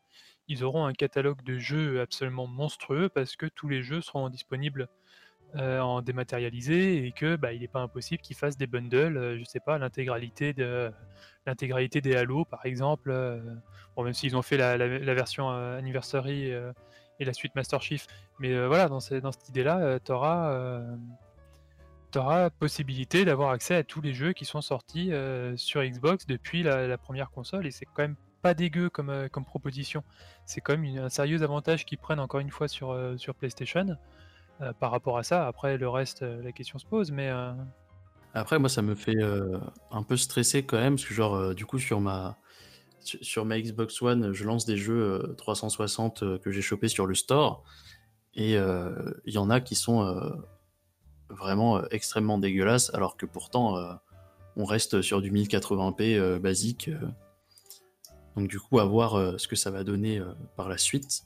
[0.48, 4.88] ils auront un catalogue de jeux absolument monstrueux parce que tous les jeux seront disponibles
[5.56, 9.38] euh, en dématérialisé et que bah, il n'est pas impossible qu'ils fassent des bundles, euh,
[9.38, 10.92] je sais pas, l'intégralité de
[11.46, 13.12] l'intégralité des Halo par exemple.
[13.12, 13.40] euh,
[13.96, 16.52] bon, même s'ils ont fait la, la- version Anniversary
[17.20, 18.08] et la suite Master Chief,
[18.40, 20.52] mais euh, voilà, dans, ce- dans cette idée-là, tu auras
[22.18, 26.64] auras possibilité d'avoir accès à tous les jeux qui sont sortis euh, sur Xbox depuis
[26.64, 30.04] la, première console et c'est quand même pas dégueu comme, euh, comme proposition.
[30.46, 33.98] C'est quand même un sérieux avantage qu'ils prennent encore une fois sur, euh, sur PlayStation
[34.62, 35.48] euh, par rapport à ça.
[35.48, 37.54] Après, le reste, euh, la question se pose, mais euh,
[38.34, 39.60] Après, moi, ça me fait euh,
[39.92, 42.38] un peu stresser quand même, parce que, genre, euh, du coup, sur ma,
[43.04, 47.06] sur ma Xbox One, je lance des jeux euh, 360 euh, que j'ai chopés sur
[47.06, 47.64] le store,
[48.36, 50.32] et euh, il y en a qui sont euh,
[51.30, 53.94] vraiment euh, extrêmement dégueulasses, alors que pourtant, euh,
[54.56, 56.90] on reste sur du 1080p euh, basique.
[56.90, 57.08] euh.
[58.36, 61.24] donc, du coup, à voir euh, ce que ça va donner euh, par la suite.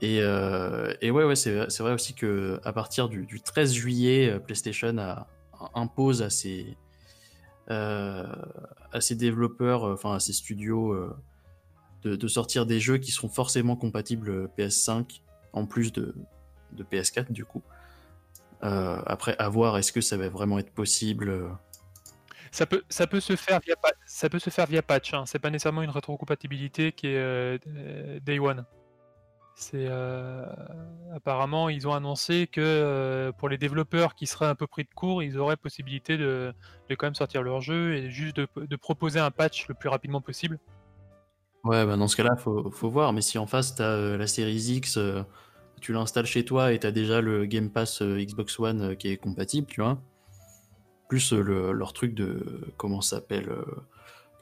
[0.00, 4.38] Et, euh, ouais, ouais, c'est vrai aussi que à partir du, du 13 juillet, euh,
[4.38, 4.94] PlayStation
[5.74, 6.87] impose à ses, euh,
[7.68, 11.16] à ses développeurs, euh, enfin à ses studios, euh,
[12.04, 15.20] de, sortir des jeux qui seront forcément compatibles euh, PS5
[15.52, 16.14] en plus de,
[16.72, 17.62] de PS4 du coup.
[18.64, 21.48] Euh, après, à voir, est-ce que ça va vraiment être possible euh,
[22.50, 23.76] ça, peut, ça, peut se faire via,
[24.06, 25.14] ça peut se faire via patch.
[25.14, 25.24] Hein.
[25.26, 28.64] C'est pas nécessairement une rétrocompatibilité qui est euh, euh, Day One.
[29.74, 30.46] Euh,
[31.14, 34.94] apparemment ils ont annoncé que euh, pour les développeurs qui seraient un peu pris de
[34.94, 36.54] court, ils auraient possibilité de,
[36.90, 40.58] quand même sortir leur jeu et juste de, proposer un patch le plus rapidement possible.
[41.64, 43.12] Ouais, bah dans ce cas-là, faut, faut voir.
[43.12, 44.98] Mais si en face, t'as euh, la Series X,
[45.80, 49.66] tu l'installes chez toi et t'as déjà le Game Pass Xbox One qui est compatible,
[49.66, 50.00] tu vois.
[51.08, 52.72] Plus le- leur truc de.
[52.76, 53.50] Comment s'appelle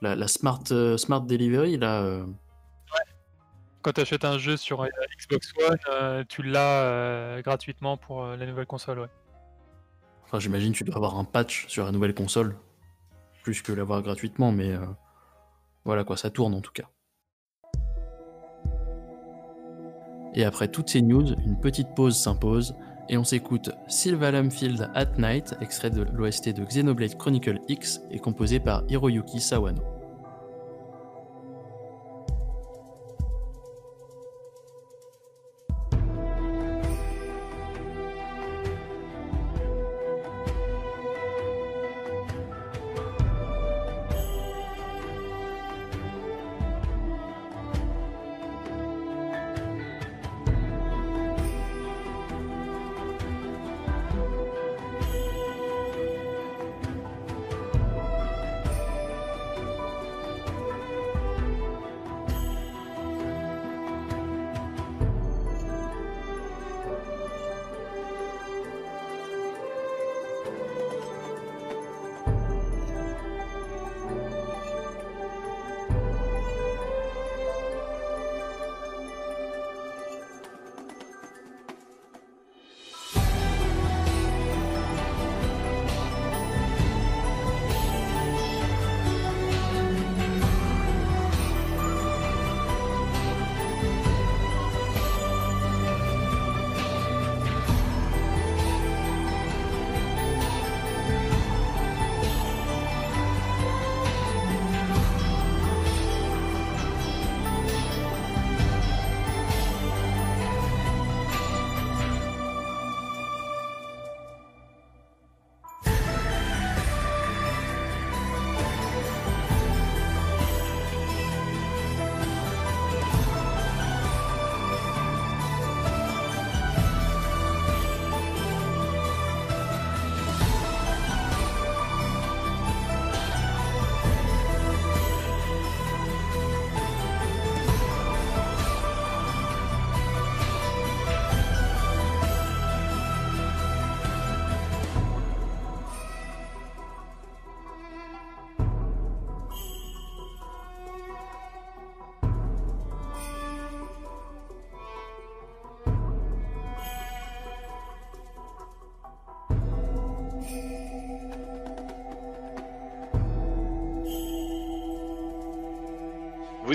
[0.03, 0.65] la, Smart,
[0.99, 2.23] Smart Delivery, là.
[3.87, 8.27] Quand tu achètes un jeu sur euh, Xbox One, euh, tu l'as euh, gratuitement pour
[8.27, 8.99] la nouvelle console.
[8.99, 9.09] Ouais.
[10.25, 12.57] Enfin, j'imagine que tu dois avoir un patch sur la nouvelle console.
[13.44, 14.75] Plus que l'avoir gratuitement, mais.
[15.85, 16.88] Voilà quoi, ça tourne en tout cas.
[20.35, 22.75] Et après toutes ces news, une petite pause s'impose
[23.09, 28.18] et on s'écoute Sylvalum Field at Night, extrait de l'OST de Xenoblade Chronicle X et
[28.18, 29.96] composé par Hiroyuki Sawano.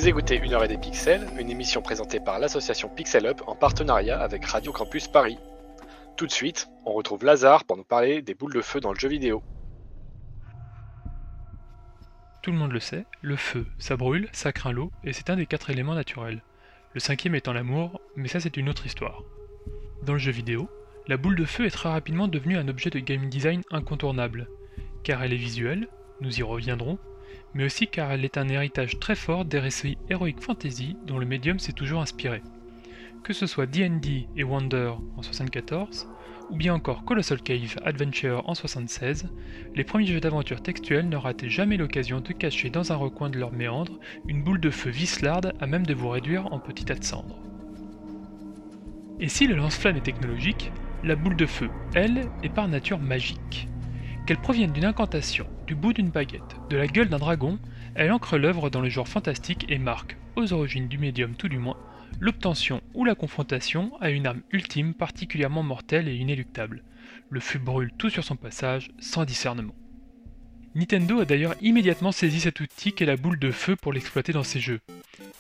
[0.02, 3.56] Vous écoutez Une heure et des pixels, une émission présentée par l'association Pixel Up en
[3.56, 5.38] partenariat avec Radio Campus Paris.
[6.18, 8.98] Tout de suite, on retrouve Lazare pour nous parler des boules de feu dans le
[8.98, 9.44] jeu vidéo.
[12.42, 15.36] Tout le monde le sait, le feu, ça brûle, ça craint l'eau, et c'est un
[15.36, 16.42] des quatre éléments naturels.
[16.96, 19.22] Le cinquième étant l'amour, mais ça c'est une autre histoire.
[20.02, 20.68] Dans le jeu vidéo,
[21.08, 24.48] la boule de feu est très rapidement devenue un objet de game design incontournable,
[25.04, 25.88] car elle est visuelle,
[26.22, 26.98] nous y reviendrons,
[27.54, 31.26] mais aussi car elle est un héritage très fort des récits Heroic Fantasy dont le
[31.26, 32.42] médium s'est toujours inspiré.
[33.24, 36.08] Que ce soit D&D et Wonder en 74,
[36.50, 39.30] ou bien encore Colossal Cave Adventure en 76,
[39.74, 43.40] les premiers jeux d'aventure textuels ne rataient jamais l'occasion de cacher dans un recoin de
[43.40, 46.96] leur méandre une boule de feu vislarde à même de vous réduire en petits tas
[46.96, 47.40] de cendres.
[49.20, 50.72] Et si le lance-flamme est technologique,
[51.04, 53.68] la boule de feu, elle, est par nature magique.
[54.26, 57.58] Qu'elle provienne d'une incantation, du bout d'une baguette, de la gueule d'un dragon,
[57.96, 61.58] elle ancre l'œuvre dans le genre fantastique et marque, aux origines du médium tout du
[61.58, 61.78] moins,
[62.20, 66.84] l'obtention ou la confrontation à une arme ultime particulièrement mortelle et inéluctable.
[67.30, 69.76] Le feu brûle tout sur son passage, sans discernement.
[70.76, 74.44] Nintendo a d'ailleurs immédiatement saisi cet outil qu'est la boule de feu pour l'exploiter dans
[74.44, 74.80] ses jeux.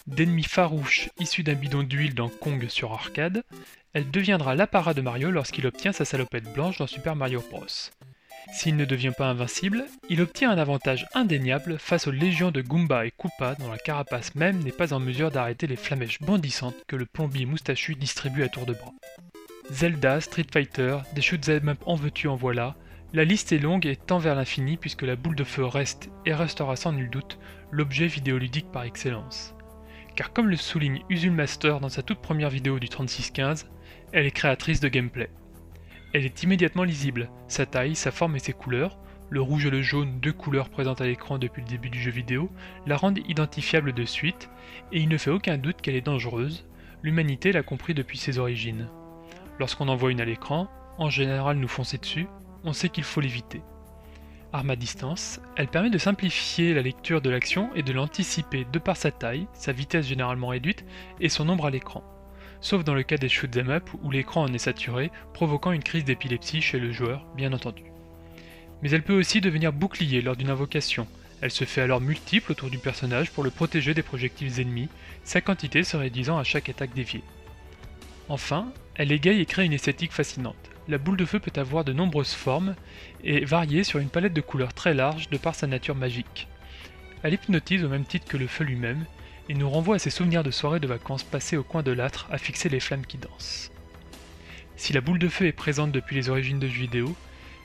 [0.07, 3.43] D'ennemis farouches issus d'un bidon d'huile dans Kong sur arcade,
[3.93, 7.65] elle deviendra l'apparat de Mario lorsqu'il obtient sa salopette blanche dans Super Mario Bros.
[8.53, 13.05] S'il ne devient pas invincible, il obtient un avantage indéniable face aux légions de Goomba
[13.05, 16.95] et Koopa dont la carapace même n'est pas en mesure d'arrêter les flamèches bondissantes que
[16.95, 18.93] le plombier moustachu distribue à tour de bras.
[19.71, 22.75] Zelda, Street Fighter, des shoot'em up en veux-tu en voilà,
[23.13, 26.33] la liste est longue et tend vers l'infini puisque la boule de feu reste, et
[26.33, 27.39] restera sans nul doute,
[27.71, 29.53] l'objet vidéoludique par excellence.
[30.15, 33.69] Car comme le souligne Usul Master dans sa toute première vidéo du 3615,
[34.11, 35.29] elle est créatrice de gameplay.
[36.13, 38.97] Elle est immédiatement lisible, sa taille, sa forme et ses couleurs,
[39.29, 42.11] le rouge et le jaune, deux couleurs présentes à l'écran depuis le début du jeu
[42.11, 42.51] vidéo,
[42.85, 44.49] la rendent identifiable de suite,
[44.91, 46.67] et il ne fait aucun doute qu'elle est dangereuse,
[47.01, 48.89] l'humanité l'a compris depuis ses origines.
[49.57, 52.27] Lorsqu'on en voit une à l'écran, en général nous foncer dessus,
[52.65, 53.61] on sait qu'il faut l'éviter.
[54.51, 58.79] Arme à distance, elle permet de simplifier la lecture de l'action et de l'anticiper de
[58.79, 60.83] par sa taille, sa vitesse généralement réduite
[61.21, 62.03] et son nombre à l'écran
[62.61, 66.05] sauf dans le cas des shoot'em up où l'écran en est saturé, provoquant une crise
[66.05, 67.83] d'épilepsie chez le joueur, bien entendu.
[68.81, 71.07] Mais elle peut aussi devenir bouclier lors d'une invocation,
[71.41, 74.89] elle se fait alors multiple autour du personnage pour le protéger des projectiles ennemis,
[75.23, 77.23] sa quantité se réduisant à chaque attaque déviée.
[78.29, 80.69] Enfin, elle égaye et crée une esthétique fascinante.
[80.87, 82.75] La boule de feu peut avoir de nombreuses formes
[83.23, 86.47] et varier sur une palette de couleurs très large de par sa nature magique.
[87.23, 89.05] Elle hypnotise au même titre que le feu lui-même,
[89.49, 92.27] et nous renvoie à ses souvenirs de soirées de vacances passées au coin de l'âtre
[92.31, 93.71] à fixer les flammes qui dansent.
[94.75, 97.15] Si la boule de feu est présente depuis les origines de jeux vidéo,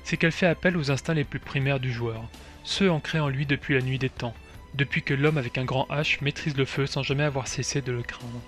[0.05, 2.23] c'est qu'elle fait appel aux instincts les plus primaires du joueur,
[2.63, 4.35] ceux ancrés en lui depuis la nuit des temps,
[4.75, 7.93] depuis que l'homme avec un grand H maîtrise le feu sans jamais avoir cessé de
[7.93, 8.43] le craindre.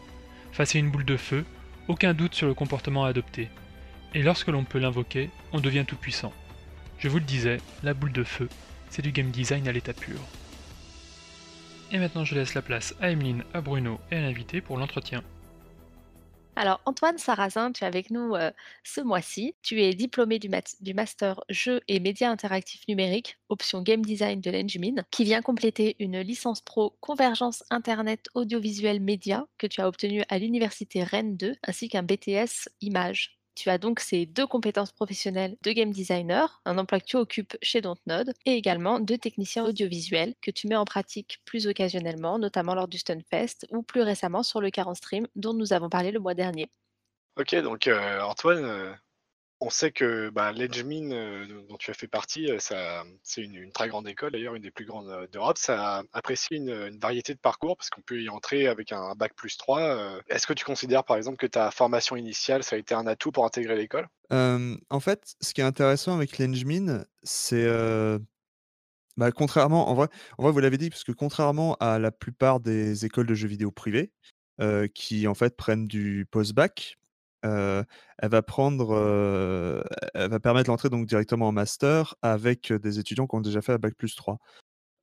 [0.53, 1.45] Face à une boule de feu,
[1.89, 3.49] aucun doute sur le comportement à adopter.
[4.15, 6.33] Et lorsque l'on peut l'invoquer, on devient tout puissant.
[6.99, 8.49] Je vous le disais, la boule de feu,
[8.91, 10.19] c'est du game design à l'état pur.
[11.91, 15.23] Et maintenant, je laisse la place à Emeline, à Bruno et à l'invité pour l'entretien.
[16.61, 18.51] Alors, Antoine Sarrazin, tu es avec nous euh,
[18.83, 19.55] ce mois-ci.
[19.63, 20.49] Tu es diplômé du,
[20.93, 26.19] Master Jeux et Médias Interactifs Numériques, option Game Design de l'Engmin, qui vient compléter une
[26.19, 31.89] licence pro Convergence Internet Audiovisuel Média que tu as obtenue à l'Université Rennes 2, ainsi
[31.89, 33.38] qu'un BTS Images.
[33.59, 37.57] Tu as donc ces deux compétences professionnelles de game designer, un emploi que tu occupes
[37.61, 42.77] chez Dontnod, et également de technicien audiovisuel que tu mets en pratique plus occasionnellement, notamment
[42.77, 46.21] lors du Stunfest ou plus récemment sur le Car Stream dont nous avons parlé le
[46.21, 46.71] mois dernier.
[47.37, 48.93] Ok, donc euh, Antoine, euh,
[49.61, 52.59] on sait que bah, euh, dont tu as fait partie, euh,
[53.23, 55.59] c'est une, très grande école, d'ailleurs une des plus grandes euh, d'Europe.
[55.59, 59.57] Ça apprécie une, variété de parcours parce qu'on peut y entrer avec un bac plus
[59.57, 60.21] 3.
[60.29, 63.33] Est-ce que tu considères par exemple que ta formation initiale, ça a été un atout
[63.33, 64.09] pour intégrer l'école?
[64.31, 67.67] En fait, ce qui est intéressant avec l'Engmin, c'est...
[69.17, 70.07] Bah, contrairement, en vrai,
[70.39, 73.49] en vrai, vous l'avez dit, parce que contrairement à la plupart des écoles de jeux
[73.49, 74.13] vidéo privées,
[74.95, 76.99] qui en fait prennent du post-bac,
[77.43, 77.85] elle
[78.31, 79.85] va prendre,
[80.15, 83.73] elle va permettre l'entrée donc directement en master avec, des étudiants qui ont déjà fait
[83.73, 84.39] un bac plus 3.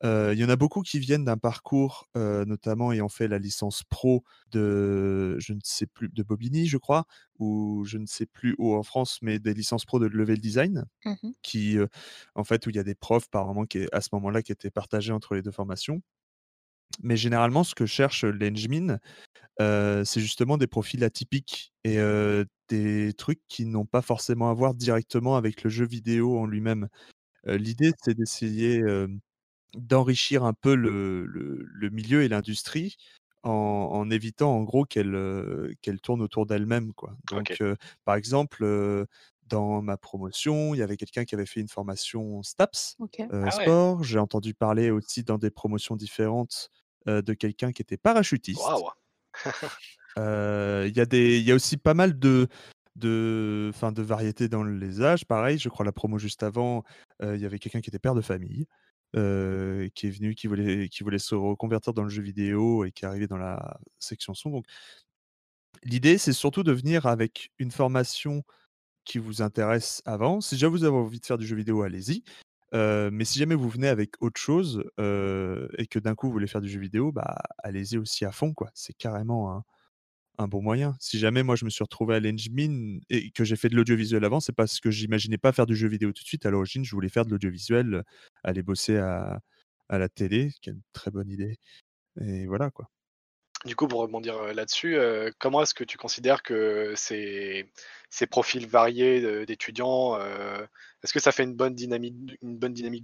[0.04, 4.24] il y en a beaucoup qui viennent d'un parcours, notamment ayant fait la licence pro
[4.52, 7.06] de je ne sais plus de Bobigny, je crois,
[7.40, 10.86] ou je ne sais plus où en France, mais des licences pro de level design
[11.06, 11.78] Mmh qui,
[12.36, 14.52] en fait, où il y a des profs par moment qui à ce moment-là qui
[14.52, 16.02] étaient partagés entre les deux formations.
[17.02, 19.00] Mais généralement, ce que cherche l'Engmin,
[19.60, 21.97] c'est justement des profils atypiques et
[22.70, 26.88] des trucs qui n'ont pas forcément à voir directement avec le jeu vidéo en lui-même.
[27.45, 28.82] l'idée, c'est d'essayer,
[29.76, 32.95] d'enrichir un peu le le le milieu et l'industrie
[33.43, 36.91] en, en évitant en gros qu'elle qu'elle tourne autour d'elle-même.
[37.26, 37.62] Donc,
[38.06, 38.66] par exemple,
[39.43, 42.97] dans ma promotion, il y avait quelqu'un qui avait fait une formation STAPS,
[43.41, 43.64] Ah ouais.
[43.64, 44.03] sport.
[44.03, 46.70] J'ai entendu parler aussi dans des promotions différentes
[47.08, 48.88] de quelqu'un qui était parachutiste.
[50.18, 52.48] Euh, Il y, a y a aussi pas mal de,
[52.96, 55.26] de, enfin, de variétés dans les âges.
[55.26, 56.84] Pareil, je crois la promo juste avant,
[57.22, 58.66] euh, il y avait quelqu'un qui était père de famille,
[59.16, 62.92] euh, qui est venu, qui voulait, qui voulait se reconvertir dans le jeu vidéo et
[62.92, 64.52] qui est arrivé dans la section son.
[64.52, 64.66] Donc,
[65.84, 68.44] l'idée, c'est surtout de venir avec une formation
[69.04, 70.42] qui vous intéresse avant.
[70.42, 72.24] Si déjà vous avez envie de faire du jeu vidéo, allez-y.
[72.74, 76.61] Mais si jamais vous venez avec autre chose et que d'un coup vous voulez faire
[76.61, 78.70] du jeu vidéo, bah allez-y aussi à fond, quoi.
[78.74, 79.63] C'est carrément
[80.38, 80.95] un, bon moyen.
[80.99, 84.24] Si jamais moi je me suis retrouvé à l'Engmin et que j'ai fait de l'audiovisuel
[84.26, 86.45] avant, c'est parce que j'imaginais pas faire du jeu vidéo tout de suite.
[86.45, 88.03] À l'origine, je voulais faire de l'audiovisuel,
[88.43, 89.41] aller bosser à,
[89.89, 91.57] à la télé, qui est une très bonne idée.
[92.22, 92.89] Et voilà quoi.
[93.66, 97.72] Du coup, pour rebondir euh, là-dessus, euh, comment est-ce que tu considères que ces,
[98.30, 100.63] profils variés de- d'étudiants, euh,
[101.03, 102.16] est-ce que ça fait une bonne dynamique,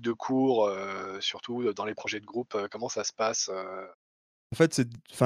[0.01, 3.85] de cours, euh, surtout dans les projets de groupe euh, Comment ça se passe euh?
[4.53, 4.81] En fait,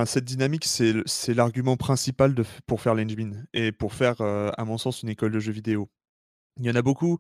[0.06, 2.36] cette dynamique, c'est l'argument principal
[2.68, 5.90] pour faire l'Engmin et pour faire, euh, à mon sens, une école de jeux vidéo.
[6.60, 7.18] Il y en a beaucoup.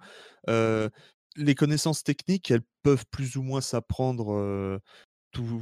[0.47, 0.89] euh,
[1.35, 4.79] les connaissances techniques, elles peuvent plus ou moins s'apprendre euh,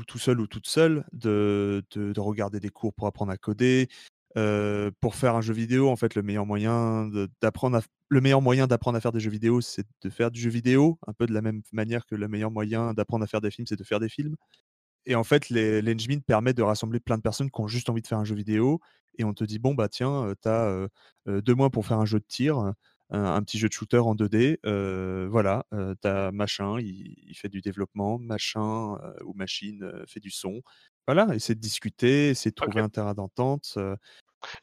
[0.07, 3.88] tout, seul ou toute seule, de, de- de regarder des cours pour apprendre à coder.
[4.99, 7.09] Pour faire un jeu vidéo, en fait, le meilleur moyen
[7.41, 10.49] d'apprendre le meilleur moyen d'apprendre à faire des jeux vidéo, c'est de faire du jeu
[10.49, 13.49] vidéo, un peu de la même manière que le meilleur moyen d'apprendre à faire des
[13.51, 14.36] films, c'est de faire des films.
[15.05, 18.07] Et en fait, l'engine permet de rassembler plein de personnes qui ont juste envie de
[18.07, 18.80] faire un jeu vidéo.
[19.19, 20.88] Et on te dit, bon, bah tiens, t'as euh,
[21.28, 22.74] euh, deux mois pour faire un jeu de tir,
[23.14, 24.59] un, petit jeu de shooter en 2D.
[24.66, 30.03] euh, voilà, euh, t'as machin, il, il fait du développement, machin euh, ou machine euh,
[30.07, 30.61] fait du son.
[31.07, 33.78] Voilà, essaie de discuter, essaie de trouver un terrain d'entente.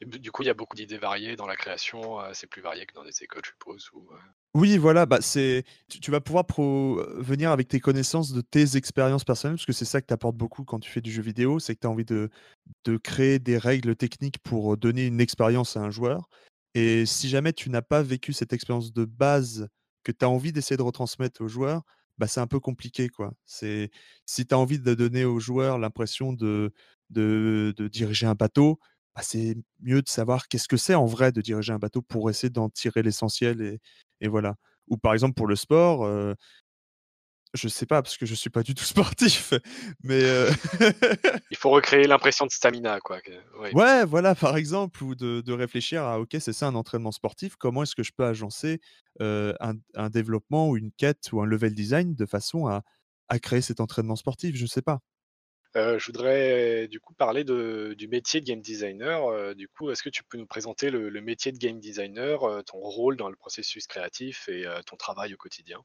[0.01, 2.85] Et Du coup, il y a beaucoup d'idées variées dans la création, c'est plus varié
[2.85, 3.89] que dans des écoles, je suppose.
[3.93, 4.09] Ou,
[4.55, 8.75] Oui, voilà, bah c'est tu, tu vas pouvoir pro- venir avec tes connaissances de tes
[8.75, 11.59] expériences personnelles, parce que c'est ça que t'apporte beaucoup quand tu fais du jeu vidéo,
[11.59, 12.29] c'est que tu as envie de,
[12.85, 16.27] de créer des règles techniques pour donner une expérience à un joueur.
[16.75, 19.67] Et si jamais tu n'as pas vécu cette expérience de base
[20.03, 21.83] que tu as envie d'essayer de retransmettre aux joueurs,
[22.17, 23.33] bah c'est un peu compliqué, quoi.
[23.45, 23.91] C'est
[24.25, 26.73] si tu as envie de donner aux joueurs l'impression de,
[27.09, 28.79] de, de diriger un bateau,
[29.15, 32.29] bah, c'est mieux de savoir qu'est-ce que c'est en vrai de diriger un bateau pour
[32.29, 33.79] essayer d'en tirer l'essentiel et,
[34.21, 34.55] et voilà.
[34.87, 36.33] Ou par exemple pour le sport, euh,
[37.53, 39.53] je sais pas parce que je suis pas du tout sportif,
[40.03, 40.49] mais euh,
[41.51, 43.21] Il faut recréer l'impression de stamina, quoi.
[43.21, 43.31] que-
[43.73, 44.05] ouais.
[44.05, 47.83] voilà par exemple ou de, de réfléchir à ok c'est ça un entraînement sportif, comment
[47.83, 48.79] est-ce que je peux agencer
[49.21, 52.83] euh, un, un développement ou une quête ou un level design de façon à,
[53.29, 54.99] à créer cet entraînement sportif, je sais pas.
[55.77, 59.25] Euh, je voudrais du coup parler de, du métier de game designer.
[59.27, 62.43] Euh, du coup, est-ce que tu peux nous présenter le, le métier de game designer,
[62.43, 65.79] euh, ton rôle dans le processus créatif et ton travail au quotidien?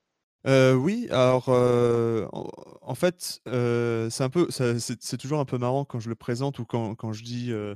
[0.47, 2.49] Euh, oui, alors euh, en,
[2.82, 6.09] en fait, euh, c'est un peu, ça- c'est c'est toujours un peu marrant quand je
[6.09, 7.74] le présente ou quand, quand je dis, euh,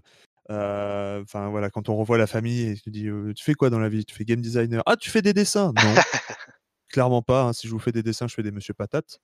[0.50, 3.70] euh, enfin voilà, quand on revoit la famille et tu dis, euh, tu fais quoi
[3.70, 4.04] dans la vie?
[4.04, 4.82] Tu fais game designer?
[4.86, 5.72] Ah, tu fais des dessins?
[5.72, 5.82] Non,
[6.90, 7.44] clairement pas.
[7.44, 7.52] hein.
[7.52, 9.18] Si je vous fais des dessins, je fais des Monsieur Patate.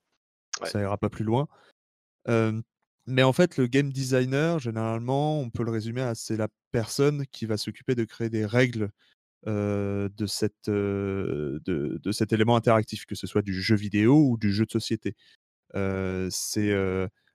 [0.60, 0.68] Ouais.
[0.68, 1.46] Ça ira pas plus loin.
[2.28, 2.60] Euh,
[3.06, 7.24] mais en fait, le game designer, généralement, on peut le résumer à c'est la personne
[7.30, 8.90] qui va s'occuper de créer des règles
[9.46, 10.08] euh,
[10.68, 14.64] euh, de, de cet élément interactif, que ce soit du jeu vidéo ou du jeu
[14.66, 15.14] de société.
[15.74, 16.74] Euh, c'est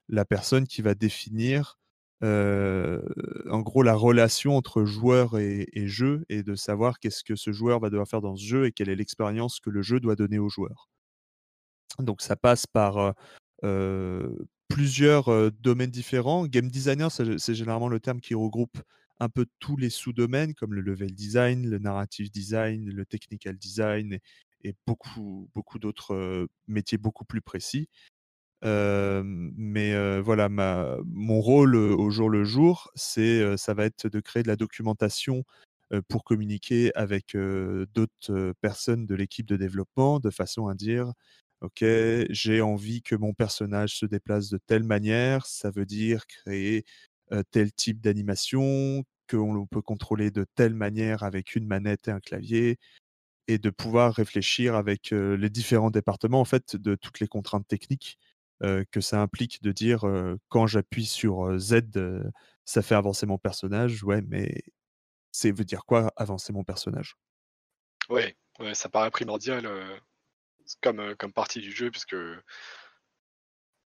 [0.09, 1.79] la personne qui va définir
[2.23, 7.51] en gros la relation entre joueur et, et jeu et de savoir qu'est-ce que ce
[7.51, 10.15] joueur va devoir faire dans ce jeu et quelle est l'expérience que le jeu doit
[10.15, 10.89] donner au joueur.
[11.99, 13.13] Donc ça passe par
[14.67, 16.45] plusieurs domaines différents.
[16.45, 18.77] Game designer, c'est généralement le terme qui regroupe
[19.21, 24.17] un peu tous les sous-domaines comme le level design, le narrative design, le technical design
[24.63, 27.87] et, beaucoup, beaucoup d'autres métiers beaucoup plus précis.
[28.63, 34.43] Mais voilà, ma, mon rôle au jour le jour, c'est, ça va être de créer
[34.43, 35.43] de la documentation
[36.07, 41.13] pour communiquer avec d'autres personnes de l'équipe de développement de façon à dire
[41.61, 41.85] Ok,
[42.31, 46.85] j'ai envie que mon personnage se déplace de telle manière, ça veut dire créer
[47.51, 52.77] tel type d'animation, qu'on peut contrôler de telle manière avec une manette et un clavier,
[53.47, 57.67] et de pouvoir réfléchir avec euh, les différents départements en fait de toutes les contraintes
[57.67, 58.17] techniques
[58.63, 62.23] euh, que ça implique de dire euh, quand j'appuie sur euh, Z, euh,
[62.65, 64.03] ça fait avancer mon personnage.
[64.03, 64.61] Ouais, mais
[65.31, 67.15] c'est veut dire quoi avancer mon personnage?
[68.09, 69.97] Ouais, ouais, ça paraît primordial euh,
[70.81, 72.15] comme, euh, comme partie du jeu, puisque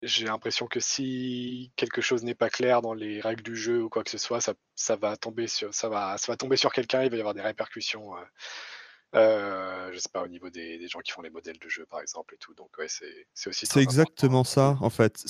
[0.05, 3.89] j'ai l'impression que si quelque chose n'est pas clair dans les règles du jeu ou
[3.89, 6.73] quoi que ce soit, ça, ça va tomber sur ça va ça va tomber sur
[6.73, 8.17] quelqu'un, il va y avoir des répercussions.
[8.17, 8.21] Euh,
[9.17, 11.87] euh, je sais pas au niveau des, des, gens qui font les modèles de jeu
[11.87, 12.53] par exemple et tout.
[12.55, 13.67] Donc ouais, c'est c'est aussi.
[13.67, 15.23] C'est exactement ça en fait.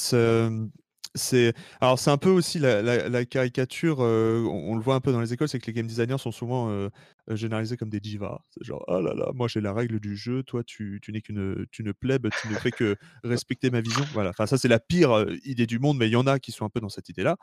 [1.16, 3.98] C'est alors c'est un peu aussi la, caricature.
[4.00, 6.32] Euh, on, le voit un peu dans les écoles, c'est que les game designers sont
[6.32, 6.88] souvent euh,
[7.30, 8.40] généralisés comme des divas.
[8.60, 11.84] Genre ah là là, moi j'ai la règle du jeu, toi tu, n'es qu'une tu
[11.84, 14.04] ne plèbe, tu ne fais que respecter ma vision.
[14.12, 14.30] Voilà.
[14.30, 16.64] Enfin ça c'est la pire idée du monde, mais il y en a qui sont
[16.64, 17.36] un peu dans cette idée-là.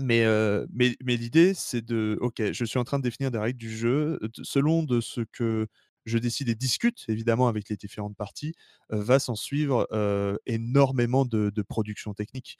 [0.00, 0.26] Mais,
[0.72, 3.70] mais, mais l'idée, c'est de, ok, je suis en train de définir des règles du
[3.70, 5.68] jeu selon de ce que
[6.04, 8.54] je décide et discute évidemment avec les différentes parties,
[8.90, 9.88] va s'en suivre
[10.46, 12.58] énormément de, production technique.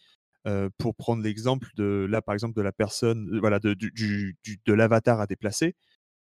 [0.79, 5.75] pour prendre l'exemple de là, par exemple, de la personne, voilà, de, l'avatar à déplacer.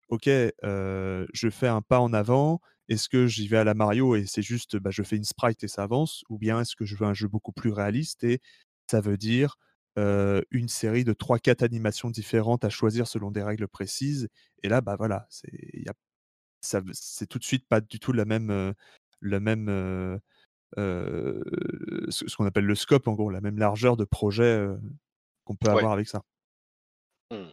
[0.09, 2.61] Ok, je fais un pas en avant.
[2.89, 5.63] Est-ce que j'y vais à la Mario et c'est juste, bah, je fais une sprite
[5.63, 8.41] et ça avance, ou bien est-ce que je veux un jeu beaucoup plus réaliste et
[8.91, 9.57] ça veut dire
[10.51, 14.29] une série de 3-4 animations différentes à choisir selon des règles précises.
[14.63, 15.27] Et là, bah voilà,
[16.61, 18.75] c'est c'est tout de suite pas du tout la même,
[19.23, 20.21] la même
[20.77, 24.67] ce, qu'on appelle le scope, en gros, la même largeur de projet
[25.45, 26.23] qu'on peut avoir avec ça.
[27.31, 27.53] Mmh.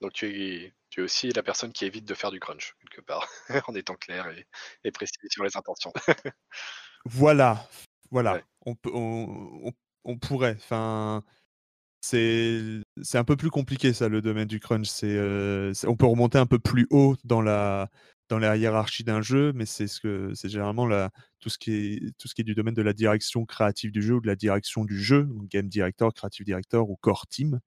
[0.00, 3.04] Donc tu es, tu es aussi la personne qui évite de faire du crunch, quelque
[3.04, 3.28] part,
[3.68, 4.28] en étant clair
[4.84, 5.92] et, précis sur les intentions.
[7.04, 7.68] voilà,
[8.10, 8.40] voilà.
[8.62, 9.72] On, peut, on,
[10.04, 10.56] on, pourrait.
[10.58, 11.24] Enfin,
[12.00, 12.82] c'est
[13.14, 14.88] un peu plus compliqué ça le domaine du crunch.
[14.88, 15.18] C'est
[15.86, 17.90] on peut remonter un peu plus haut dans la
[18.28, 21.10] dans la hiérarchie d'un jeu, mais c'est ce que c'est généralement la,
[21.40, 24.02] tout ce qui est tout ce qui est du domaine de la direction créative du
[24.02, 27.60] jeu ou de la direction du jeu, game director, creative director ou core team,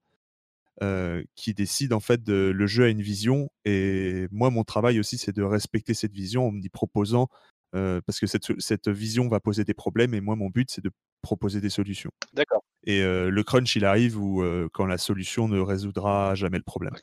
[1.36, 5.18] qui décide en fait de le jeu a une vision et moi mon travail aussi
[5.18, 7.28] c'est de respecter cette vision en me proposant
[7.72, 10.92] parce que cette, cette vision va poser des problèmes et moi mon but c'est de
[11.22, 12.12] proposer des solutions.
[12.34, 12.64] D'accord.
[12.86, 14.44] Et le crunch, il arrive où,
[14.74, 16.94] quand la solution ne résoudra jamais le problème.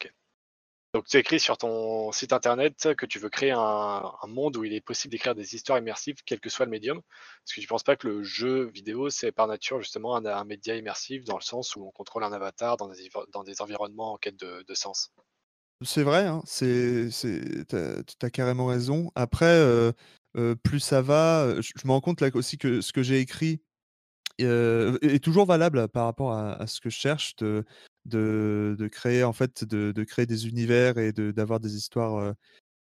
[0.96, 4.72] Donc tu écris sur ton site internet que tu veux créer un, monde où il
[4.72, 6.96] est possible d'écrire des histoires immersives, quel que soit le médium.
[6.96, 10.44] Est-ce que tu ne penses pas que le jeu vidéo, c'est par nature justement un,
[10.44, 14.36] média immersif dans le sens où on contrôle un avatar dans des, environnements en quête
[14.36, 15.12] de, sens
[15.84, 17.66] C'est vrai, hein, tu
[18.22, 19.12] as, carrément raison.
[19.16, 19.92] Après,
[20.62, 23.60] plus ça va, je, me rends compte là aussi que ce que j'ai écrit
[24.38, 27.36] est toujours valable par rapport à, ce que je cherche
[28.06, 32.34] de, de, créer en fait de, créer des univers et d'avoir des histoires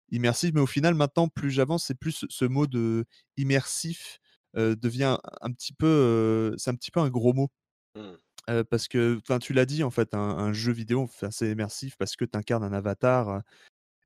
[0.10, 0.54] immersives.
[0.54, 3.06] Mais au final, maintenant, plus j'avance, c'est plus ce mot de
[3.38, 4.20] immersif
[4.56, 7.50] devient un petit peu, c'est un petit peu un gros mot.
[7.96, 8.64] Mmh.
[8.70, 12.38] parce que, tu l'as dit, en fait, un, jeu vidéo, c'est immersif parce que tu
[12.38, 13.42] incarnes un avatar.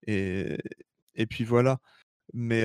[0.07, 0.57] et,
[1.15, 1.79] et puis voilà.
[2.33, 2.61] Mais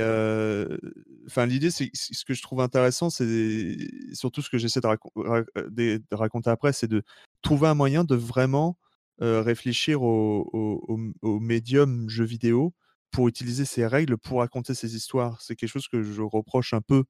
[1.47, 3.77] l'idée, c'est ce que je trouve intéressant, c'est
[4.13, 7.03] surtout ce que j'essaie de, raconter après, c'est de
[7.43, 8.79] trouver un moyen de vraiment
[9.21, 12.75] réfléchir au, médium jeu vidéo
[13.11, 15.41] pour utiliser ces règles pour raconter ces histoires.
[15.43, 17.05] C'est quelque chose que je reproche un peu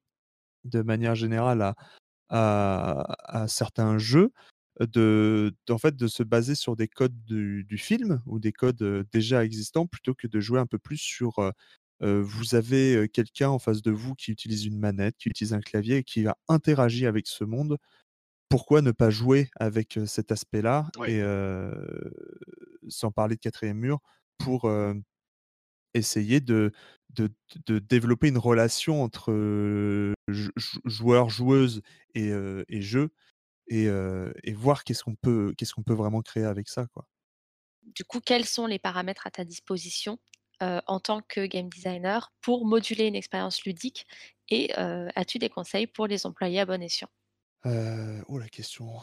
[0.65, 1.73] de manière générale
[2.29, 4.31] à, certains jeux.
[4.79, 9.05] De, en fait, de se baser sur des codes du, du, film ou des codes
[9.11, 11.53] déjà existants plutôt que de jouer un peu plus sur
[12.01, 15.97] vous avez quelqu'un en face de vous qui utilise une manette, qui utilise un clavier
[15.97, 17.77] et qui va interagir avec ce monde.
[18.49, 21.21] Pourquoi ne pas jouer avec cet aspect-là et
[22.89, 23.99] sans parler de quatrième mur
[24.37, 24.69] pour
[25.93, 26.71] essayer de,
[27.09, 31.81] de, développer une relation entre joueurs, joueuses
[32.15, 32.31] et,
[32.67, 33.11] et jeu
[33.67, 33.85] et,
[34.43, 36.87] et voir qu'est-ce qu'on peut, qu'est-ce qu'on peut vraiment créer avec ça.
[36.87, 37.05] Quoi.
[37.83, 40.19] Du coup, quels sont les paramètres à ta disposition
[40.61, 44.05] euh, en tant que game designer pour moduler une expérience ludique
[44.49, 47.09] Et euh, as-tu des conseils pour les employés à bon escient?
[47.65, 48.93] Euh, Oh la question.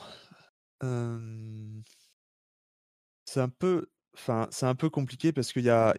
[3.24, 5.94] C'est un peu, enfin, c'est un peu compliqué parce qu'il y a,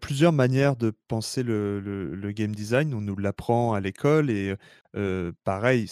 [0.00, 2.94] plusieurs manières de penser le, game design.
[2.94, 4.54] On nous l'apprend à l'école et
[5.44, 5.86] pareil,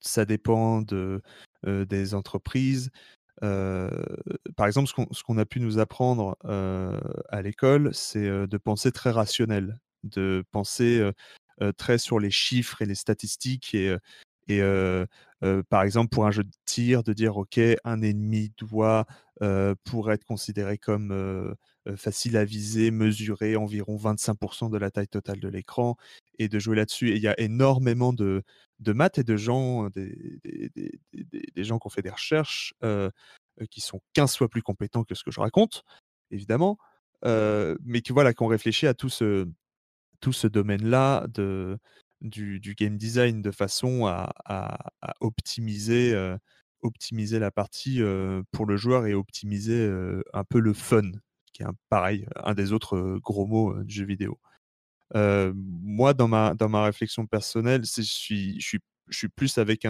[0.00, 1.20] ça dépend de,
[1.64, 2.90] des entreprises
[3.40, 9.78] par exemple, ce qu'on a pu nous apprendre à l'école, c'est de penser très rationnel,
[10.04, 11.10] de penser
[11.76, 13.74] très sur les chiffres et les statistiques
[14.48, 14.62] et,
[15.68, 19.06] par exemple, pour un jeu de tir, de dire OK, un ennemi doit,
[19.84, 21.54] pour être considéré comme
[21.96, 25.96] facile à viser, mesurer environ 25% de la taille totale de l'écran
[26.38, 27.10] et de jouer là-dessus.
[27.10, 28.42] Et il y a énormément de,
[28.78, 30.20] de maths et de gens, des,
[31.56, 32.74] gens qui ont fait des recherches
[33.70, 35.84] qui sont 15 fois plus compétents que ce que je raconte,
[36.30, 36.78] évidemment,
[37.24, 39.46] mais qui, voilà, qui ont réfléchi à tout ce,
[40.46, 41.78] domaine-là de,
[42.20, 44.32] du, game design de façon à,
[45.20, 46.14] optimiser,
[46.82, 48.00] optimiser la partie
[48.52, 49.90] pour le joueur et optimiser
[50.34, 51.10] un peu le fun,
[51.52, 54.38] qui est un, pareil, un des autres gros mots du jeu vidéo.
[55.14, 59.86] Moi, dans ma, dans ma réflexion personnelle, je suis, je suis, je suis plus avec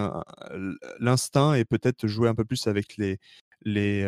[0.99, 3.17] l'instinct et peut-être jouer un peu plus avec les,
[3.61, 4.05] les,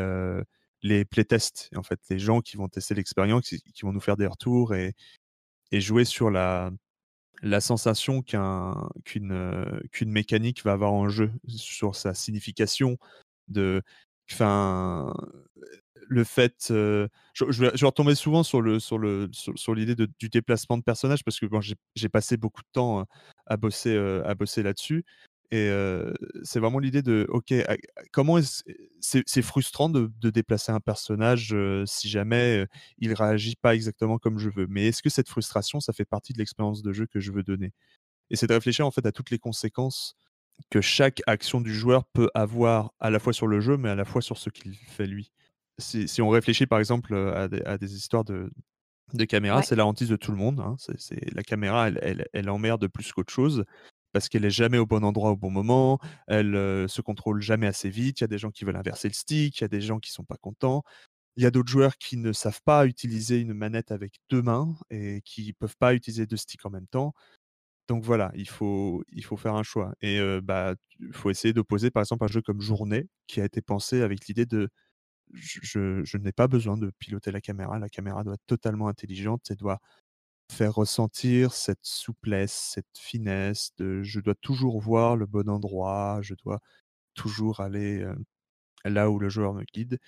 [0.82, 4.28] les playtests, en fait, les gens qui vont tester l'expérience, qui, vont nous faire des
[4.28, 4.94] retours et,
[5.72, 6.72] et jouer sur la,
[7.42, 12.98] la sensation qu'un, qu'une, qu'une mécanique va avoir en jeu, sur sa signification,
[13.48, 13.82] de,
[14.32, 15.14] enfin,
[16.10, 20.78] le fait, je, je vais, retomber souvent sur le sur le sur, l'idée du déplacement
[20.78, 21.46] de personnage parce que
[21.96, 23.04] j'ai passé beaucoup de temps euh,
[23.46, 25.06] à bosser bosser là-dessus
[25.52, 25.72] et
[26.44, 27.54] c'est vraiment l'idée de ok
[28.12, 28.40] comment
[29.00, 31.56] c'est c'est frustrant de, déplacer un personnage
[31.86, 32.66] si jamais euh,
[32.98, 36.34] il réagit pas exactement comme je veux mais est-ce que cette frustration ça fait partie
[36.34, 37.72] de l'expérience de jeu que je veux donner?
[38.32, 40.16] Et c'est de réfléchir en fait à toutes les conséquences
[40.70, 43.96] que chaque action du joueur peut avoir à la fois sur le jeu mais à
[43.96, 45.32] la fois sur ce qu'il fait lui
[45.80, 48.52] si, si on réfléchit par exemple à des, à des histoires de,
[49.14, 49.64] de caméra, Ouais.
[49.64, 50.60] c'est la hantise de tout le monde.
[50.62, 50.76] hein.
[51.34, 53.66] La caméra, elle, elle, elle emmerde plus qu'autre chose
[54.14, 56.00] parce qu'elle est jamais au bon endroit au bon moment.
[56.28, 58.20] Elle euh, se contrôle jamais assez vite.
[58.22, 59.60] Il y a des gens qui veulent inverser le stick.
[59.60, 60.84] Il y a des gens qui sont pas contents.
[61.38, 64.76] Il y a d'autres joueurs qui ne savent pas utiliser une manette avec deux mains
[64.92, 67.14] et qui peuvent pas utiliser deux sticks en même temps.
[67.88, 69.94] Donc voilà, il faut, il faut faire un choix.
[70.02, 73.46] Et euh, bah, il faut essayer d'opposer par exemple un jeu comme Journée qui a
[73.46, 74.70] été pensé avec l'idée de
[75.34, 77.80] je, n'ai pas besoin de piloter la caméra.
[77.80, 79.80] La caméra doit être totalement intelligente et doit
[80.52, 83.72] faire ressentir cette souplesse, cette finesse.
[83.80, 86.20] Je dois toujours voir le bon endroit.
[86.22, 86.60] Je dois
[87.16, 88.16] toujours aller euh,
[88.86, 90.00] là où le joueur me guide.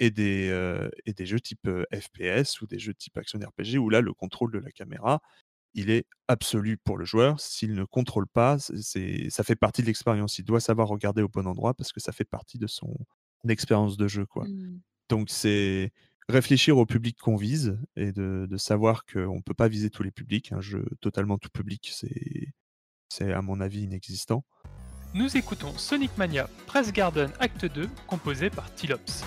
[0.00, 3.78] Et des, euh, et des jeux type euh, FPS ou des jeux type action RPG
[3.78, 5.20] où là, le contrôle de la caméra,
[5.74, 7.40] il est absolu pour le joueur.
[7.40, 10.38] S'il ne contrôle pas, c'est, ça fait partie de l'expérience.
[10.38, 12.96] Il doit savoir regarder au bon endroit parce que ça fait partie de son
[13.48, 14.26] expérience de jeu.
[14.26, 14.46] Quoi.
[14.46, 14.80] Mmh.
[15.08, 15.92] Donc c'est
[16.28, 20.02] réfléchir au public qu'on vise et de, de savoir qu'on ne peut pas viser tous
[20.02, 20.52] les publics.
[20.52, 22.52] Un jeu totalement tout public, c'est,
[23.08, 24.44] c'est à mon avis inexistant.
[25.14, 29.24] Nous écoutons Sonic Mania Press Garden Acte 2, composé par Tilops.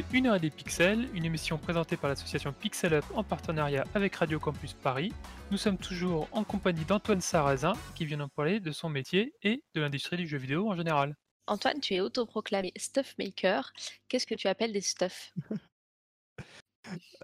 [0.00, 3.84] Écoutez Une heure et des pixels, une émission présentée par l'association Pixel Up en partenariat
[3.94, 5.12] avec Radio Campus Paris.
[5.50, 9.62] Nous sommes toujours en compagnie d'Antoine Sarrazin qui vient nous parler de son métier et
[9.74, 11.16] de l'industrie du jeu vidéo en général.
[11.46, 13.72] Antoine, tu es autoproclamé stuff maker.
[14.08, 15.34] Qu'est-ce que tu appelles des stuffs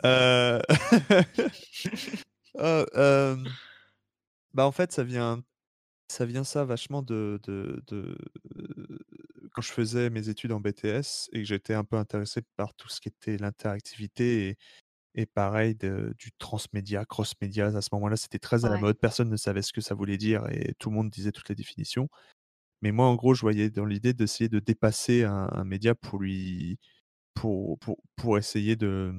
[0.05, 0.61] Euh,
[2.57, 3.37] oh, euh,
[4.53, 5.43] Bah en fait, ça vient,
[6.09, 8.19] ça vient ça vachement de, de, de-
[9.57, 12.89] quand je faisais mes études en BTS et que j'étais un peu intéressé par tout
[12.91, 14.59] ce qui était l'interactivité et,
[15.15, 17.67] et pareil de- du transmédia, cross-média.
[17.69, 18.79] À ce moment-là, c'était très à la Ouais.
[18.79, 18.99] mode.
[19.01, 21.55] Personne ne savait ce que ça voulait dire et tout le monde disait toutes les
[21.57, 22.09] définitions.
[22.83, 26.21] Mais moi, en gros, je voyais dans l'idée d'essayer de dépasser un, un média pour
[26.21, 26.79] lui,
[27.35, 29.15] pour, pour, pour essayer de,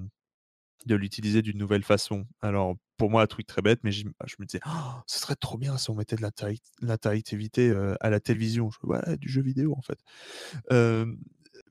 [0.87, 2.25] de l'utiliser d'une nouvelle façon.
[2.41, 4.69] Alors, pour moi, un truc très bête, mais je, me disais, «Oh,
[5.05, 8.71] ce serait trop bien si on mettait de l'interacti- l'interactivité euh, à la télévision.
[8.71, 9.99] Je, ouais, du jeu vidéo, en fait.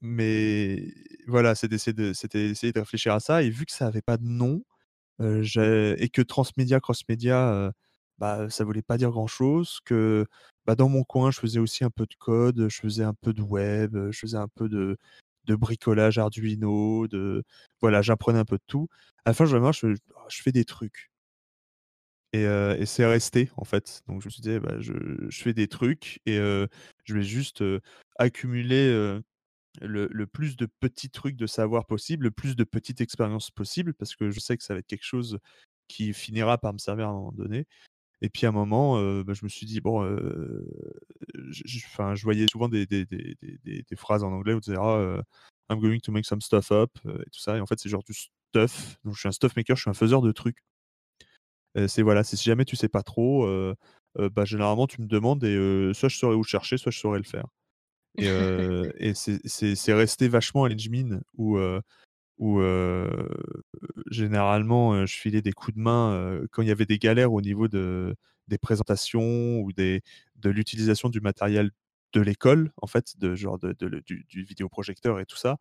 [0.03, 0.93] Mais
[1.27, 3.43] voilà, c'était d'essayer de réfléchir à ça.
[3.43, 4.62] Et vu que ça n'avait pas de nom,
[5.21, 7.73] euh, et que transmédia, cross-média,
[8.19, 10.27] bah, ça voulait pas dire grand-chose, que
[10.67, 13.33] bah, dans mon coin, je faisais aussi un peu de code, je faisais un peu
[13.33, 14.99] de web, je faisais un peu de,
[15.47, 17.42] de bricolage Arduino, de
[17.80, 18.88] voilà, j'apprenais un peu de tout.
[19.24, 19.94] À la fin, je, je,
[20.28, 21.11] je fais des trucs.
[22.32, 24.03] Et, euh, et c'est resté, en fait.
[24.09, 24.92] Donc, je me suis dit, bah, je,
[25.28, 26.66] je fais des trucs et euh,
[27.05, 27.80] je vais juste euh,
[28.18, 29.20] accumuler
[29.80, 33.94] le, le plus de petits trucs de savoir possible, le plus de petites expériences possibles,
[33.94, 35.38] parce que je sais que ça va être quelque chose
[35.88, 37.66] qui finira par me servir à un moment donné.
[38.23, 40.64] Et puis à un moment, euh, bah, je me suis dit, bon, euh,
[41.51, 44.61] je, je- 'fin, je voyais souvent des, des, des, des- phrases en anglais où on
[44.61, 45.23] disait, ah,
[45.71, 47.57] I'm going to make some stuff up, et tout ça.
[47.57, 48.99] Et en fait, c'est genre du stuff.
[49.05, 50.59] Donc, je suis un stuff maker, je suis un faiseur de trucs.
[51.89, 53.47] C'est voilà, si jamais tu sais pas trop,
[54.17, 57.19] bah, généralement, tu me demandes et soit je saurais où le chercher, soit je saurais
[57.19, 57.47] le faire.
[58.19, 58.29] Et,
[58.99, 61.59] et c'est resté vachement à l'Engmin où,
[62.39, 62.61] où
[64.11, 67.68] généralement je filais des coups de main quand il y avait des galères au niveau
[67.68, 68.14] de,
[68.49, 70.01] des présentations ou de
[70.51, 71.70] l'utilisation du matériel
[72.12, 73.74] de l'école, en fait, de genre de,
[74.07, 75.59] du, vidéoprojecteur et tout ça.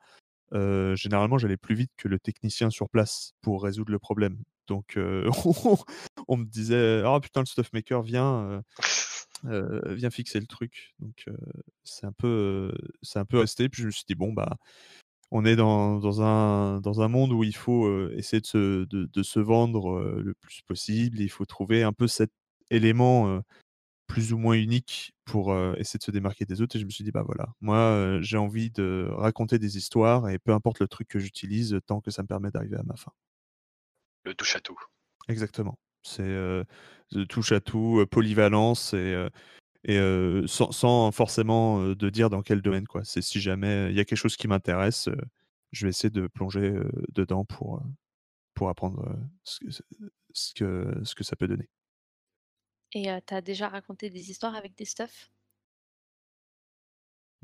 [0.52, 4.38] généralement, j'allais plus vite que le technicien sur place pour résoudre le problème.
[4.68, 4.98] Donc,
[6.28, 8.62] on me disait, ah putain, le stuff maker vient,
[9.44, 10.96] viens fixer le truc.
[11.00, 11.26] Donc,
[11.84, 12.72] c'est un peu,
[13.02, 13.70] c'est un peu resté.
[13.70, 14.58] Puis je me suis dit, bon, bah,
[15.32, 18.86] on est dans, dans un, dans un monde où il faut euh, essayer de se,
[18.86, 21.20] de, de se vendre euh, le plus possible.
[21.20, 22.32] Il faut trouver un peu cet
[22.70, 23.40] élément euh,
[24.08, 26.76] plus ou moins unique pour essayer de se démarquer des autres.
[26.76, 30.38] Et je me suis dit, bah voilà, moi, j'ai envie de raconter des histoires et
[30.38, 33.12] peu importe le truc que j'utilise, tant que ça me permet d'arriver à ma fin.
[34.24, 34.78] Le touche à tout.
[35.28, 35.80] Exactement.
[36.04, 36.38] C'est
[37.28, 39.28] touche à tout, polyvalence et,
[39.86, 40.00] et
[40.48, 42.88] sans, forcément de dire dans quel domaine.
[42.88, 43.04] quoi.
[43.06, 45.10] C'est si jamais il y a quelque chose qui m'intéresse,
[45.72, 46.74] je vais essayer de plonger
[47.14, 47.82] dedans pour,
[48.56, 49.72] pour apprendre ce, que-
[50.34, 51.70] ce, que, ce que ça peut donner.
[52.94, 55.30] Et euh, t'as déjà raconté des histoires avec des stuffs?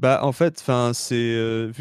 [0.02, 1.72] Bah, en fait, c'est euh,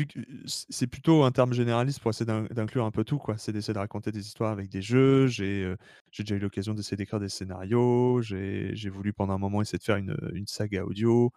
[0.47, 3.18] c'est plutôt un terme généraliste pour essayer d'in- d'inclure un peu tout.
[3.39, 5.27] C'est d'essayer de raconter des histoires avec des jeux.
[5.27, 5.77] J'ai euh,
[6.18, 8.21] déjà eu l'occasion d'essayer d'écrire des scénarios.
[8.23, 11.33] J'ai voulu pendant un moment essayer de faire une, une saga audio.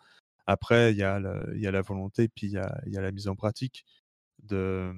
[0.48, 3.02] Après, il y a la, y a la volonté, puis il y a, y a
[3.02, 3.86] la mise en pratique
[4.44, 4.94] de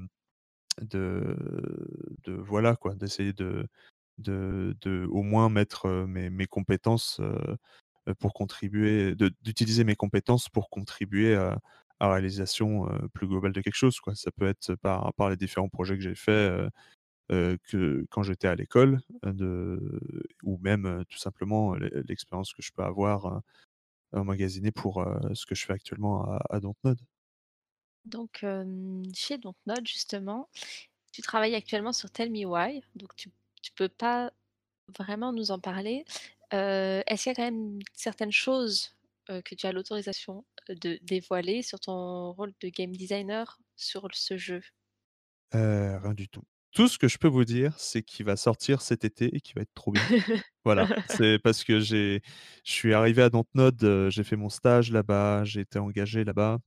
[0.81, 1.35] de,
[2.25, 3.67] de voilà quoi, d'essayer de,
[4.19, 7.19] de de au moins mettre euh, mes, mes compétences
[8.19, 11.59] pour contribuer, d'utiliser mes compétences pour contribuer à,
[11.99, 13.99] à la réalisation euh, plus globale de quelque chose.
[13.99, 14.15] Quoi.
[14.15, 16.69] Ça peut être par, par les différents projets que j'ai faits euh,
[17.31, 19.79] euh, que, quand j'étais à l'école, euh,
[20.43, 23.39] ou même euh, tout simplement euh, l'e- l'expérience que je peux avoir euh,
[24.13, 26.99] emmagasinée pour euh, ce que je fais actuellement à, à Dontnod.
[28.05, 30.49] Donc, euh, chez Dontnod, justement,
[31.11, 33.31] tu travailles actuellement sur Tell Me Why, donc tu,
[33.61, 34.31] tu peux pas
[34.97, 36.05] vraiment nous en parler.
[36.53, 38.95] Euh, Est-ce qu'il y a quand même certaines choses
[39.29, 44.37] euh, que tu as l'autorisation de dévoiler sur ton rôle de game designer sur ce
[44.37, 44.61] jeu?
[45.55, 46.43] Euh, rien du tout.
[46.71, 49.55] Tout ce que je peux vous dire, c'est qu'il va sortir cet été et qu'il
[49.55, 50.09] va être trop bien.
[50.65, 52.21] Voilà, c'est parce que j'ai,
[52.65, 56.59] je suis arrivé à Dontnod, j'ai fait mon stage là-bas, j'ai été engagé là-bas.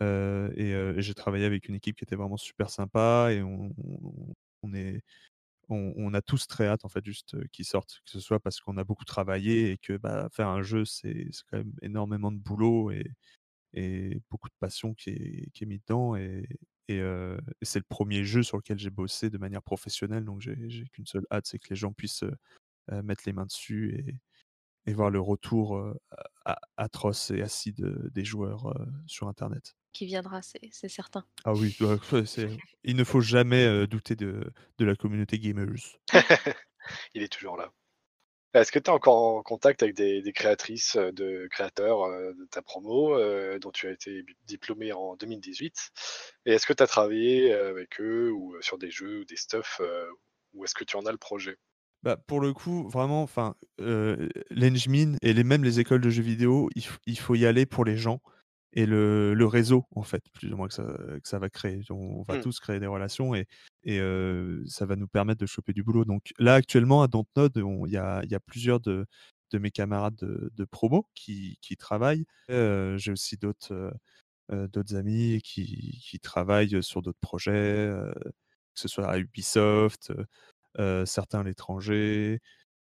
[0.00, 3.42] euh, et, euh, et j'ai travaillé avec une équipe qui était vraiment super sympa et
[3.42, 5.02] on, on- on est,
[5.68, 8.60] on, a tous très hâte en fait juste euh, qu'ils sortent, que ce soit parce
[8.60, 12.38] qu'on a beaucoup travaillé et que bah, faire un jeu c'est quand même énormément de
[12.38, 13.04] boulot et,
[14.30, 16.42] beaucoup de passion qui est, qui mis dedans euh,
[16.88, 21.06] et c'est le premier jeu sur lequel j'ai bossé de manière professionnelle donc j'ai qu'une
[21.06, 22.24] seule hâte c'est que les gens puissent
[22.92, 24.20] euh, mettre les mains dessus
[24.86, 25.82] et, voir le retour
[26.76, 27.80] atroce et acide
[28.12, 29.74] des joueurs sur internet.
[29.94, 31.24] Qui viendra, c'est certain.
[31.44, 31.74] Ah oui,
[32.84, 35.98] il ne faut jamais douter de, de la communauté gamers.
[37.14, 37.72] Il est toujours là.
[38.54, 42.62] Est-ce que tu es encore en contact avec des, des créatrices, de créateurs de ta
[42.62, 45.90] promo, euh, dont tu as été diplômé en 2018
[46.46, 49.80] Et est-ce que tu as travaillé avec eux ou sur des jeux ou des stuff
[49.80, 50.06] euh,
[50.52, 51.56] Ou est-ce que tu en as le projet?
[52.04, 56.22] Bah, pour le coup, vraiment, enfin, euh, l'Engmin et les, même les écoles de jeux
[56.22, 56.68] vidéo,
[57.06, 58.20] il faut y aller pour les gens
[58.74, 60.84] et le, le réseau, en fait, plus ou moins que ça,
[61.22, 61.80] que ça va créer.
[61.90, 62.42] On, on va Hmm.
[62.42, 63.46] tous créer des relations et,
[63.84, 66.04] et euh, ça va nous permettre de choper du boulot.
[66.04, 69.06] Donc là, actuellement, à Dontnod, on- il y a, il y a plusieurs de,
[69.52, 72.26] de mes camarades de, de promo qui, qui travaillent.
[72.50, 73.94] Euh, J'ai aussi d'autres
[74.52, 77.90] euh, d'autres amis qui, qui travaillent sur d'autres projets,
[78.74, 80.12] que ce soit à Ubisoft,
[81.06, 82.40] certains à l'étranger,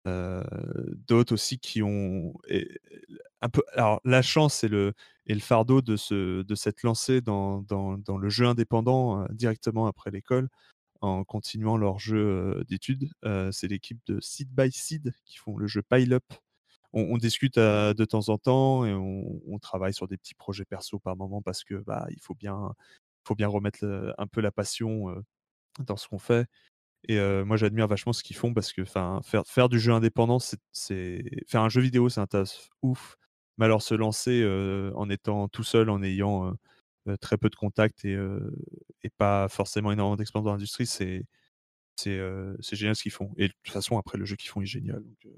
[0.07, 0.43] euh,
[1.09, 2.33] d'autres aussi qui ont
[3.43, 4.95] un peu alors la chance et le
[5.27, 9.27] et le fardeau de se de s'être lancé dans, dans, dans le jeu indépendant euh,
[9.31, 10.49] directement après l'école
[11.03, 13.11] en continuant leur jeu euh, d'études.
[13.53, 16.25] C'est l'équipe de Seed by Seed qui font le jeu Pile Up.
[16.93, 21.17] On, discute de temps en temps et on, travaille sur des petits projets perso par
[21.17, 22.75] moment parce que bah il faut bien
[23.25, 25.15] faut bien remettre un peu la passion
[25.79, 26.47] dans ce qu'on fait.
[27.09, 30.39] Et euh, moi, j'admire vachement ce qu'ils font parce que faire, faire du jeu indépendant,
[30.39, 33.17] c'est, faire un jeu vidéo, c'est un taf ouf.
[33.59, 36.57] Mais alors se lancer euh, en étant tout seul, en ayant
[37.09, 38.17] euh, très peu de contacts et,
[39.03, 41.27] et pas forcément énormément d'expérience dans l'industrie, c'est,
[42.05, 43.33] génial ce qu'ils font.
[43.37, 45.03] Et de toute façon, après, le jeu qu'ils font est génial.
[45.03, 45.35] donc,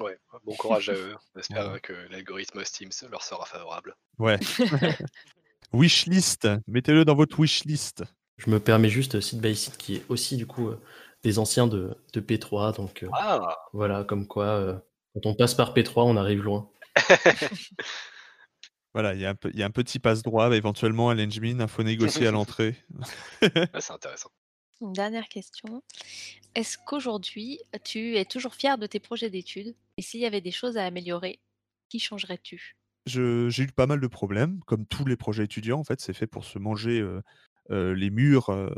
[0.00, 1.16] Ouais, bon courage à eux.
[1.34, 3.96] J'espère que l'algorithme Steam leur sera favorable.
[4.18, 4.38] ouais.
[5.72, 8.04] wishlist, mettez-le dans votre wishlist.
[8.36, 10.80] Je me permets juste Seed by Seed qui est aussi du coup euh,
[11.22, 14.78] des anciens de, de P3, donc euh, Ah voilà, comme quoi euh,
[15.14, 16.68] quand on passe par P3, on arrive loin.
[18.94, 21.14] Voilà, il y, a un peu- il y a un petit passe-droit, bah, éventuellement à
[21.14, 22.74] l'engine, il faut négocier à l'entrée.
[23.42, 23.42] Ouais,
[23.78, 24.30] c'est intéressant.
[24.80, 25.82] Une dernière question.
[26.54, 29.74] Est-ce qu'aujourd'hui, tu es toujours fier de tes projets d'études?
[29.98, 31.40] Et s'il y avait des choses à améliorer,
[31.90, 32.74] qui changerais-tu
[33.04, 36.26] j'ai eu pas mal de problèmes, comme tous les projets étudiants, en fait, c'est fait
[36.26, 37.22] pour se manger euh, euh,
[37.70, 38.70] les murs euh,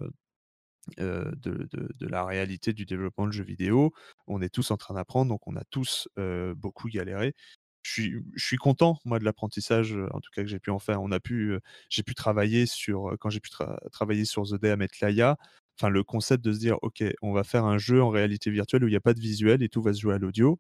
[1.01, 1.69] euh, de,
[2.01, 3.93] la réalité du développement de jeux vidéo.
[4.27, 7.35] On est tous en train d'apprendre, donc on a tous euh, beaucoup galéré.
[7.83, 11.03] Je suis, content, moi, de l'apprentissage, euh, en tout cas que j'ai pu en faire.
[11.03, 11.61] On a pu, euh,
[11.91, 14.77] j'ai pu travailler sur, quand j'ai pu tra- travailler sur The Day à
[15.09, 15.37] Laia,
[15.79, 18.85] enfin le concept de se dire, ok, on va faire un jeu en réalité virtuelle
[18.85, 20.59] où il n'y a pas de visuel et tout va se jouer à l'audio.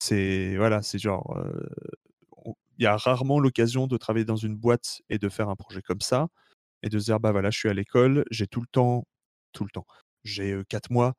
[0.00, 5.02] C'est voilà, c'est genre, euh, il y a rarement l'occasion de travailler dans une boîte
[5.10, 6.28] et de faire un projet comme ça
[6.84, 9.06] et de se dire bah voilà, je suis à l'école, j'ai tout le temps,
[9.52, 9.86] tout le temps,
[10.22, 11.14] j'ai quatre mois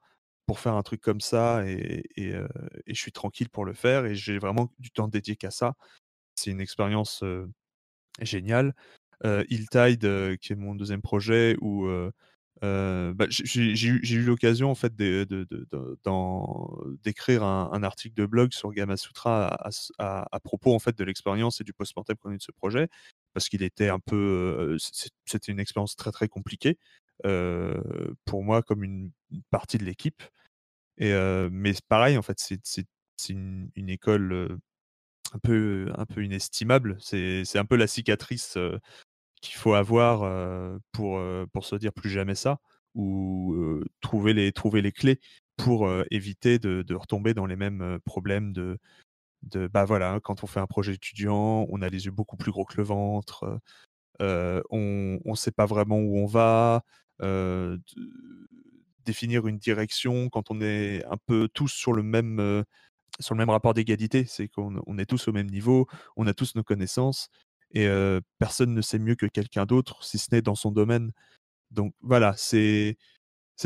[0.46, 2.34] pour faire un truc comme ça et, et,
[2.88, 5.74] je suis tranquille pour le faire et j'ai vraiment du temps dédié qu'à ça.
[6.36, 7.24] C'est une expérience
[8.22, 8.76] géniale.
[9.24, 11.88] Euh, Hilltide, qui est mon deuxième projet, où
[12.64, 19.58] euh, bah, j'ai- eu, l'occasion en fait d'écrire un, article de blog sur Gamasutra
[20.00, 22.54] à, à propos en fait de l'expérience et du post-mortem qu'on a eu de ce
[22.54, 22.88] projet,
[23.34, 24.78] parce qu'il était un peu, euh,
[25.26, 26.78] c'était une expérience très très compliquée
[27.26, 29.12] euh, pour moi comme une,
[29.52, 30.24] partie de l'équipe.
[30.98, 31.14] Et
[31.52, 32.86] mais pareil en fait, c'est
[33.30, 34.58] une, une école
[35.34, 36.98] un peu un peu inestimable.
[37.02, 38.58] C'est un peu la cicatrice
[39.50, 40.30] qu'il faut avoir
[40.92, 41.22] pour,
[41.54, 42.60] pour se dire plus jamais ça,
[42.96, 43.56] ou
[44.02, 45.20] trouver, les, trouver les clés
[45.58, 48.78] pour éviter de, retomber dans les mêmes problèmes de,
[49.44, 52.52] de bah voilà, quand on fait un projet étudiant, on a les yeux beaucoup plus
[52.52, 53.60] gros que le ventre,
[54.20, 56.84] on ne sait pas vraiment où on va,
[59.06, 62.64] définir une direction quand on est un peu tous sur le même,
[63.20, 65.88] sur le même rapport d'égalité, c'est qu'on on est tous au même niveau,
[66.18, 67.30] on a tous nos connaissances
[67.72, 67.88] et
[68.40, 71.12] personne ne sait mieux que quelqu'un d'autre, si ce n'est dans son domaine.
[71.72, 72.98] Donc voilà, c'est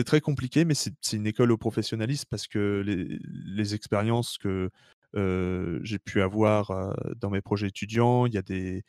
[0.06, 4.70] très compliqué, mais c'est une école au professionnalisme parce que les, expériences que
[5.14, 8.84] j'ai pu avoir dans mes projets étudiants, il y, a des,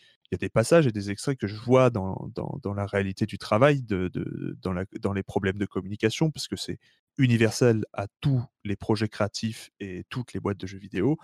[0.53, 2.31] passages et des extraits que je vois dans,
[2.75, 6.79] la réalité du travail, dans, dans les problèmes de communication, parce que c'est
[7.19, 11.19] universel à tous les projets créatifs et toutes les boîtes de jeux vidéo.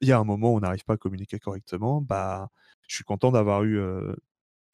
[0.00, 2.48] Il y a un moment où on n'arrive pas à communiquer correctement, bah,
[2.88, 4.14] je suis content d'avoir eu euh,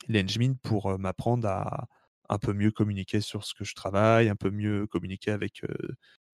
[0.09, 1.89] l'Engmin pour m'apprendre à
[2.29, 5.62] un peu mieux communiquer sur ce que je travaille, un peu mieux communiquer avec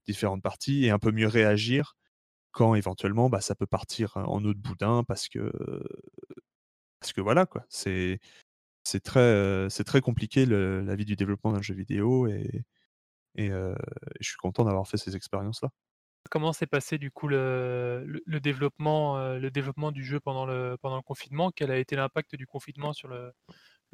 [0.07, 1.97] différentes parties et un peu mieux réagir
[2.53, 5.53] quand éventuellement bah, ça peut partir en eau de boudin parce que
[7.01, 7.65] parce que voilà quoi.
[7.69, 8.21] C'est
[8.85, 12.65] c'est très c'est très compliqué la vie du développement d'un jeu vidéo et
[14.21, 15.71] je suis content d'avoir fait ces expériences là
[16.31, 21.51] Comment s'est passé du coup le, euh, développement du jeu pendant le, confinement?
[21.51, 23.33] Quel a été l'impact du confinement sur le,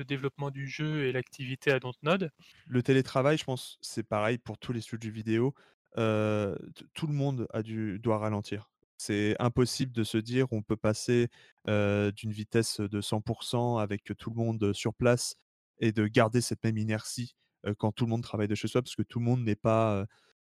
[0.07, 2.31] développement du jeu et l'activité à Dontnod?
[2.67, 5.55] le télétravail je pense c'est pareil pour tous les studios vidéo
[5.97, 6.55] euh,
[6.95, 11.31] tout le monde a dû doit ralentir c'est impossible de se dire on peut passer
[11.67, 15.35] euh, d'une vitesse de 100% avec tout le monde sur place
[15.81, 17.35] et de garder cette même inertie
[17.79, 20.07] quand tout le monde travaille de chez soi parce que tout le monde n'est pas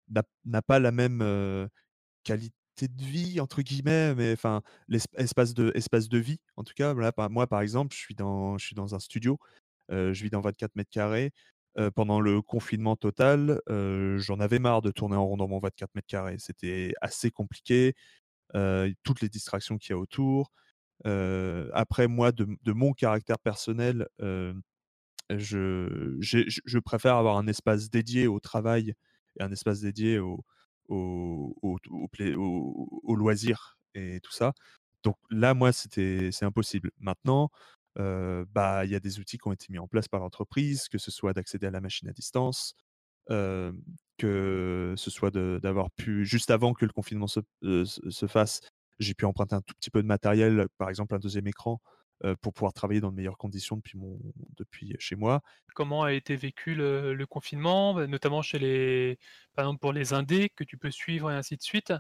[0.10, 1.22] n'a pas la même
[2.24, 2.54] qualité
[2.90, 6.40] de vie entre guillemets, mais enfin l'esp- espace de espace de vie.
[6.58, 6.94] En tout cas,
[7.30, 9.40] moi par exemple, je suis dans je suis dans un studio,
[9.92, 11.32] je vis dans 24 mètres carrés.
[11.96, 16.08] Pendant le confinement total, j'en avais marre de tourner en rond dans mon 24 mètres
[16.08, 16.38] carrés.
[16.40, 17.96] C'était assez compliqué.
[19.04, 20.52] toutes les distractions qu'il y a autour.
[21.74, 24.08] Après moi de de mon caractère personnel,
[25.30, 28.94] je je je préfère avoir un espace dédié au travail
[29.40, 30.44] et un espace dédié au
[30.90, 31.78] au au
[33.04, 33.32] au
[33.96, 34.54] et tout ça.
[35.04, 36.92] Donc là, moi, c'était c'est impossible.
[37.00, 37.50] Maintenant,
[38.00, 40.88] heu, bah, il y a des outils qui ont été mis en place par l'entreprise,
[40.90, 42.76] que ce soit d'accéder à la machine à distance,
[43.30, 43.82] hem,
[44.18, 48.62] que ce soit d'avoir pu juste avant que le confinement se heu, se se fasse,
[49.00, 51.82] j'ai pu emprunter un tout petit peu de matériel, par exemple un 2e écran,
[52.42, 54.20] pour pouvoir travailler dans de meilleures conditions depuis mon
[54.58, 55.42] depuis chez moi.
[55.74, 57.94] Comment a été vécu le le confinement?
[57.94, 59.20] Bah, notamment chez les
[59.56, 61.94] par exemple pour les indés que tu peux suivre et ainsi de suite.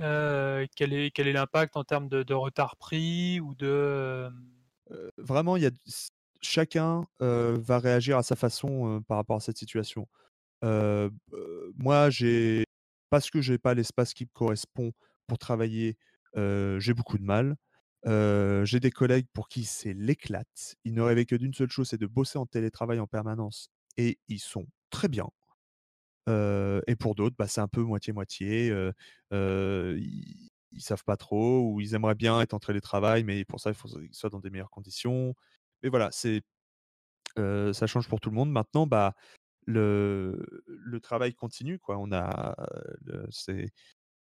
[0.00, 4.30] Heu, quel est quel est l'impact en termes de de retard pris ou de,
[4.90, 5.70] Heu, vraiment, il y a
[6.40, 10.08] chacun, va réagir à sa façon, par rapport à cette situation.
[11.76, 12.64] Moi, j'ai
[13.10, 14.92] parce que j'ai pas l'espace qui me correspond
[15.26, 15.96] pour travailler,
[16.36, 17.56] j'ai beaucoup de mal.
[18.06, 20.76] J'ai des collègues pour qui c'est l'éclate.
[20.84, 24.18] Ils ne rêvaient que d'une seule chose, c'est de bosser en télétravail en permanence et
[24.28, 25.28] ils sont très bien.
[26.86, 28.68] Et pour d'autres, bah, c'est un peu moitié-moitié,
[29.32, 33.70] ils ils savent pas trop ou ils aimeraient bien être en télétravail, mais pour ça,
[33.70, 35.34] il faut qu'ils soient dans des meilleures conditions.
[35.82, 36.42] Mais voilà, c'est
[37.36, 38.50] ça change pour tout le monde.
[38.50, 39.14] Maintenant, bah,
[39.66, 41.98] le travail continue, quoi.
[41.98, 42.56] On a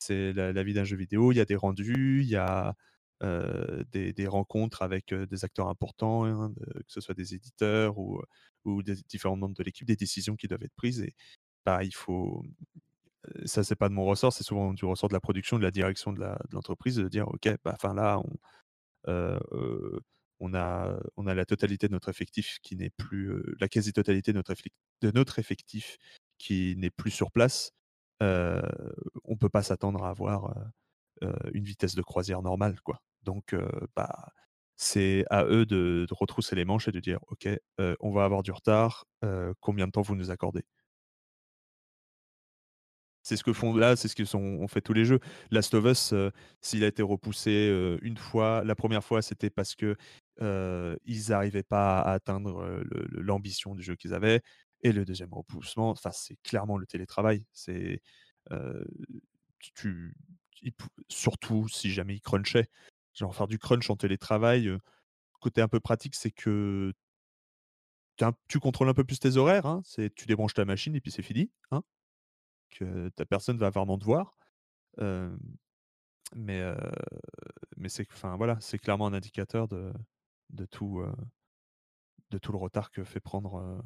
[0.05, 2.75] c'est la la vie d'un jeu vidéo, il y a des rendus, il y a,
[3.21, 8.19] des des rencontres avec, heu, des acteurs importants, hein, que ce soit des éditeurs ou,
[8.19, 8.23] heu,
[8.65, 11.13] ou des différents membres de l'équipe, des décisions qui doivent être prises et
[11.65, 12.43] bah, il faut
[13.45, 15.71] ça, c'est pas de mon ressort, c'est souvent du ressort de la production, de la
[15.71, 18.19] direction de l'entreprise de dire: «OK, bah, là,
[20.39, 24.37] on, a on a la totalité de notre effectif qui n'est plus, la quasi-totalité de
[24.37, 24.53] notre
[25.01, 25.97] de notre effectif
[26.37, 27.71] qui n'est plus sur place.
[28.21, 30.55] On peut pas s'attendre à avoir,
[31.53, 33.01] une vitesse de croisière normale, quoi».
[33.23, 34.31] Donc heu, bah,
[34.77, 37.47] c'est à eux de retrousser les manches et de dire: «OK,
[37.79, 39.05] heu, on va avoir du retard,
[39.61, 40.63] combien de temps vous nous accordez?»
[43.25, 45.19] C'est ce que font là, c'est ce que sont ont fait tous les jeux.
[45.49, 46.13] Last of Us,
[46.61, 47.69] s'il a été repoussé,
[48.01, 49.95] 1 fois, la 1re fois, c'était parce que,
[51.05, 54.41] ils arrivaient pas à atteindre, l'ambition du jeu qu'ils avaient
[54.81, 57.45] et le 2e repoussement, c'est clairement le télétravail.
[57.53, 58.01] C'est,
[59.75, 60.15] tu
[61.09, 62.69] surtout si jamais ils crunchaient.
[63.13, 64.69] Genre faire du crunch en télétravail,
[65.39, 66.93] côté un peu pratique, c'est que
[68.47, 69.81] tu contrôles un peu plus tes horaires, hein.
[69.85, 71.83] C'est tu débranches ta machine et puis c'est fini, hein.
[72.69, 74.37] Que ta personne va vraiment te voir.
[76.35, 76.63] Mais
[77.77, 79.93] mais c'est enfin, voilà, c'est clairement un indicateur de
[80.71, 81.03] tout,
[82.29, 83.83] de tout le retard que fait prendre,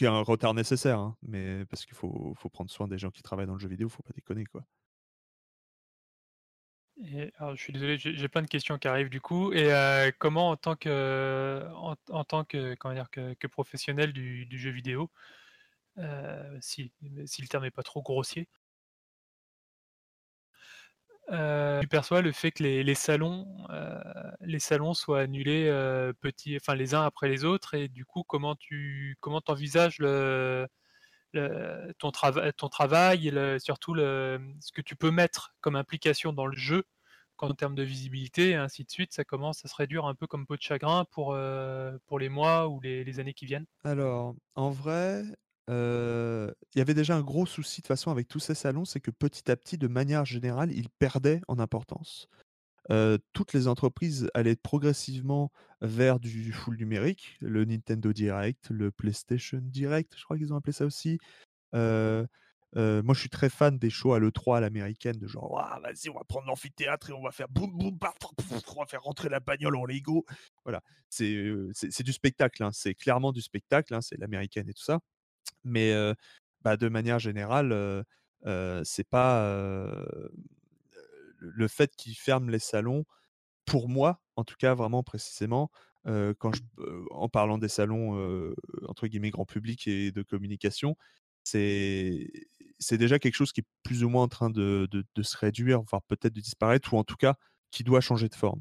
[0.00, 3.10] y a un retard nécessaire, hein, mais parce qu'il faut faut prendre soin des gens
[3.10, 4.64] qui travaillent dans le jeu vidéo, faut pas déconner, quoi.
[7.00, 10.56] Je suis désolé, j'ai plein de questions qui arrivent du coup et heu, comment en
[10.56, 11.64] tant que
[12.10, 13.08] en tant que comment dire?
[13.10, 15.10] Que professionnel du jeu vidéo,
[15.98, 16.92] heu, si
[17.26, 18.48] si le terme est pas trop grossier
[21.30, 23.46] heu, tu perçois le fait que les salons,
[24.40, 25.66] les salons soient annulés,
[26.20, 27.74] petits enfin les uns après les autres?
[27.74, 30.66] Et du coup comment tu comment envisages le
[31.98, 32.10] ton
[32.56, 36.84] ton travail et surtout ce que tu peux mettre comme implication dans le jeu,
[37.36, 40.26] qu'en termes de visibilité et ainsi de suite, ça commence à se réduire un peu
[40.26, 43.66] comme peau de chagrin pour, heu, pour les mois ou les années qui viennent?
[43.84, 45.24] Alors, en vrai,
[45.70, 48.84] heu, il y avait déjà un gros souci de toute façon avec tous ces salons,
[48.84, 52.28] c'est que petit à petit, de manière générale, ils perdaient en importance.
[52.90, 55.50] Heu, toutes les entreprises allaient progressivement
[55.82, 60.72] vers du full numérique, le Nintendo Direct, le PlayStation Direct, je crois qu'ils ont appelé
[60.72, 61.18] ça aussi.
[61.74, 62.26] Heu
[62.76, 65.80] heu, moi je suis très fan des shows à l'E3 à l'américaine, de genre: «Waouh,
[65.82, 69.02] vas-y, on va prendre l'amphithéâtre et on va faire boum boum, pouf, on va faire
[69.02, 70.24] rentrer la bagnole en Lego».
[70.64, 74.82] Voilà, c'est, c'est du spectacle, hein, c'est clairement du spectacle, hein, c'est l'américaine et tout
[74.84, 75.00] ça.
[75.64, 76.14] Mais heu,
[76.62, 78.04] bah, de manière générale,
[78.84, 79.88] c'est pas,
[81.38, 83.04] le fait qu'ils ferment les salons,
[83.64, 85.70] pour moi, en tout cas vraiment précisément,
[86.04, 86.62] quand je
[87.10, 88.52] en parlant des salons,
[88.86, 90.96] entre guillemets «grand public» et de communication,
[91.44, 92.28] c'est
[92.92, 94.88] déjà quelque chose qui est plus ou moins en train de
[95.22, 97.34] se réduire, voire peut-être de disparaître ou en tout cas
[97.70, 98.60] qui doit changer de forme.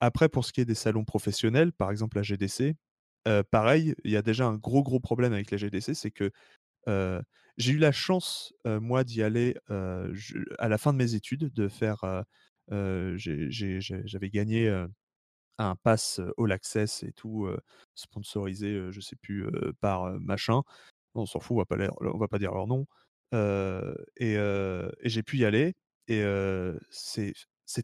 [0.00, 2.76] Après pour ce qui est des salons professionnels, par exemple la GDC,
[3.50, 6.30] pareil, il y a déjà un gros, gros problème avec la GDC, c'est que,
[6.86, 12.24] j'ai eu la chance, moi d'y aller, à la fin de mes études, de faire,
[12.70, 14.86] j'avais gagné,
[15.58, 17.48] un pass All Access et tout,
[17.94, 19.46] sponsorisé, je sais plus,
[19.80, 20.62] par, machin.
[21.14, 22.86] On s'en fout, on va pas va pas dire leur nom.
[24.16, 24.36] Et
[25.04, 25.74] j'ai pu y aller
[26.08, 26.24] Et
[26.90, 27.34] c'est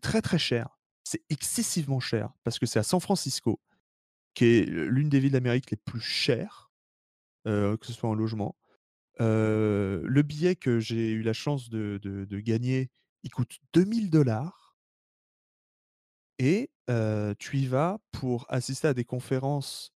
[0.00, 0.78] très très cher.
[1.04, 3.60] C'est excessivement cher parce que c'est à San Francisco,
[4.34, 6.70] qui est l'une des villes d'Amérique les plus chères,
[7.44, 8.56] que ce soit en logement.
[9.18, 12.90] Le billet que j'ai eu la chance de, gagner,
[13.22, 14.76] il coûte 2000 dollars.
[16.38, 16.70] Et
[17.38, 19.92] tu y vas pour assister à des conférences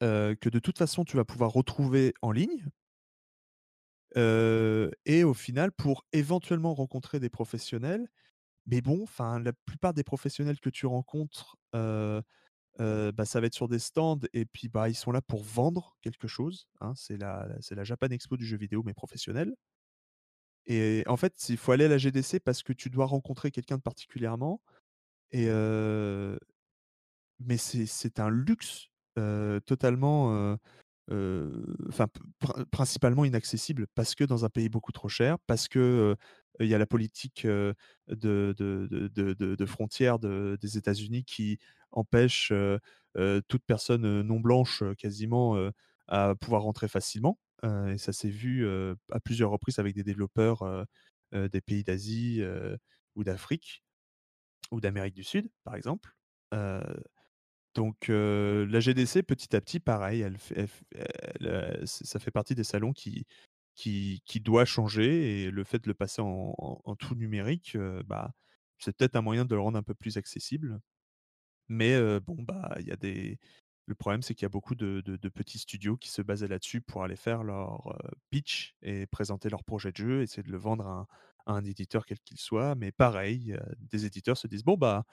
[0.00, 2.68] que de toute façon tu vas pouvoir retrouver en ligne.
[4.16, 8.08] Et au final, pour éventuellement rencontrer des professionnels.
[8.66, 11.56] Mais bon, la plupart des professionnels que tu rencontres,
[12.78, 15.96] bah, ça va être sur des stands et puis bah, ils sont là pour vendre
[16.00, 16.66] quelque chose.
[16.80, 16.92] hein.
[16.96, 19.54] C'est la, la Japan Expo du jeu vidéo, mais professionnel.
[20.66, 23.76] Et en fait, il faut aller à la GDC parce que tu dois rencontrer quelqu'un
[23.76, 24.60] de particulièrement.
[25.32, 25.48] Et
[27.40, 28.88] mais c'est un luxe
[29.66, 30.56] totalement,
[32.70, 36.16] principalement inaccessible parce que dans un pays beaucoup trop cher, parce que
[36.60, 37.74] il y a la politique de,
[38.08, 41.58] de, frontières de- des États-Unis qui
[41.90, 42.52] empêche
[43.48, 45.56] toute personne non blanche quasiment
[46.08, 47.38] à pouvoir rentrer facilement.
[47.64, 48.66] Et ça s'est vu
[49.10, 50.86] à plusieurs reprises avec des développeurs
[51.32, 52.42] des pays d'Asie
[53.14, 53.82] ou d'Afrique
[54.70, 56.14] ou d'Amérique du Sud, par exemple.
[57.74, 60.26] Donc la GDC, petit à petit, pareil,
[61.84, 63.26] ça fait partie des salons qui,
[63.74, 68.34] qui, qui doit changer et le fait de le passer en, tout numérique, euh, bah,
[68.78, 70.80] c'est peut-être un moyen de le rendre un peu plus accessible.
[71.68, 73.38] Mais euh, bon, bah, y a des.
[73.86, 76.80] Le problème, c'est qu'il y a beaucoup de, de- petits studios qui se basaient là-dessus
[76.80, 80.58] pour aller faire leur euh, pitch et présenter leur projet de jeu, essayer de le
[80.58, 81.06] vendre à
[81.46, 82.74] un, éditeur quel qu'il soit.
[82.76, 85.04] Mais pareil, des éditeurs se disent bon bah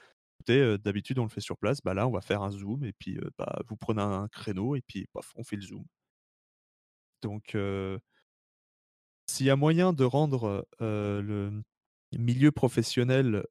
[0.48, 3.19] d'habitude on le fait sur place, bah là on va faire un zoom et puis
[3.38, 5.86] bah, vous prenez un créneau et puis paf, on fait le zoom.
[7.22, 7.56] Donc
[9.30, 11.61] s'il y a moyen de rendre le
[12.18, 13.45] milieu professionnel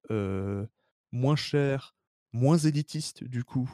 [1.12, 1.94] moins cher,
[2.32, 3.70] moins élitiste du coup,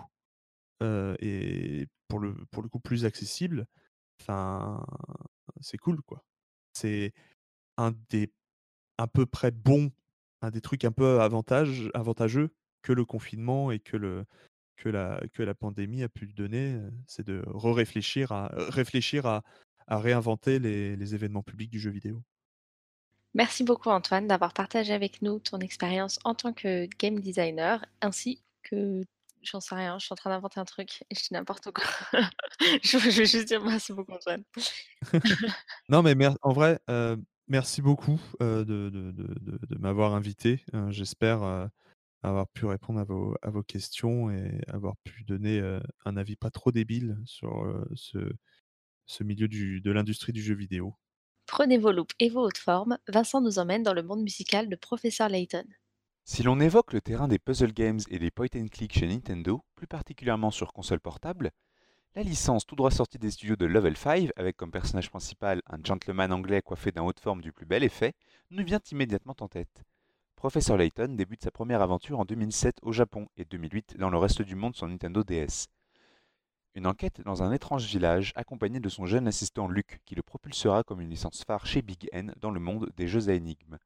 [0.83, 3.67] et pour le, pour le coup plus accessible,
[5.61, 6.25] c'est cool quoi.
[6.75, 7.13] C'est
[7.77, 8.33] un des
[8.99, 9.91] à peu près bons,
[10.43, 14.25] un des trucs un peu avantage, avantageux que le confinement et que, le,
[14.77, 19.43] que, la, que la pandémie a pu donner, c'est de réfléchir à, réfléchir à,
[19.87, 22.23] à réinventer les, les événements publics du jeu vidéo.
[23.35, 28.43] Merci beaucoup Antoine d'avoir partagé avec nous ton expérience en tant que game designer ainsi
[28.63, 29.03] que
[29.43, 31.85] j'en sais rien, je suis en train d'inventer un truc et je dis n'importe quoi.
[32.83, 34.45] je, je vais juste dire merci beaucoup Antoine.
[35.89, 37.17] Non, mais mer- en vrai, euh,
[37.49, 40.65] merci beaucoup euh, de, de, de- de- de m'avoir invité.
[40.75, 41.69] Euh, J'espère
[42.23, 45.61] avoir pu répondre à vos, à vos questions et avoir pu donner
[46.07, 48.19] un avis pas trop débile sur ce,
[49.07, 50.95] ce milieu du, de l'industrie du jeu vidéo.
[51.47, 54.77] Prenez vos loupes et vos hautes formes, Vincent nous emmène dans le monde musical de
[54.77, 55.65] Professeur Layton.
[56.25, 59.63] Si l'on évoque le terrain des puzzle games et des point and click chez Nintendo,
[59.75, 61.51] plus particulièrement sur console portable,
[62.15, 65.79] la licence tout droit sortie des studios de Level 5, avec comme personnage principal un
[65.85, 68.15] gentleman anglais coiffé d'un haut de forme du plus bel effet,
[68.51, 69.83] nous vient immédiatement en tête.
[70.37, 74.43] Professeur Layton débute sa première aventure en 2007 au Japon et 2008 dans le reste
[74.43, 75.69] du monde sur Nintendo DS.
[76.77, 80.83] Une enquête dans un étrange village accompagné de son jeune assistant Luke qui le propulsera
[80.83, 83.79] comme une licence phare chez Big N dans le monde des jeux à énigmes.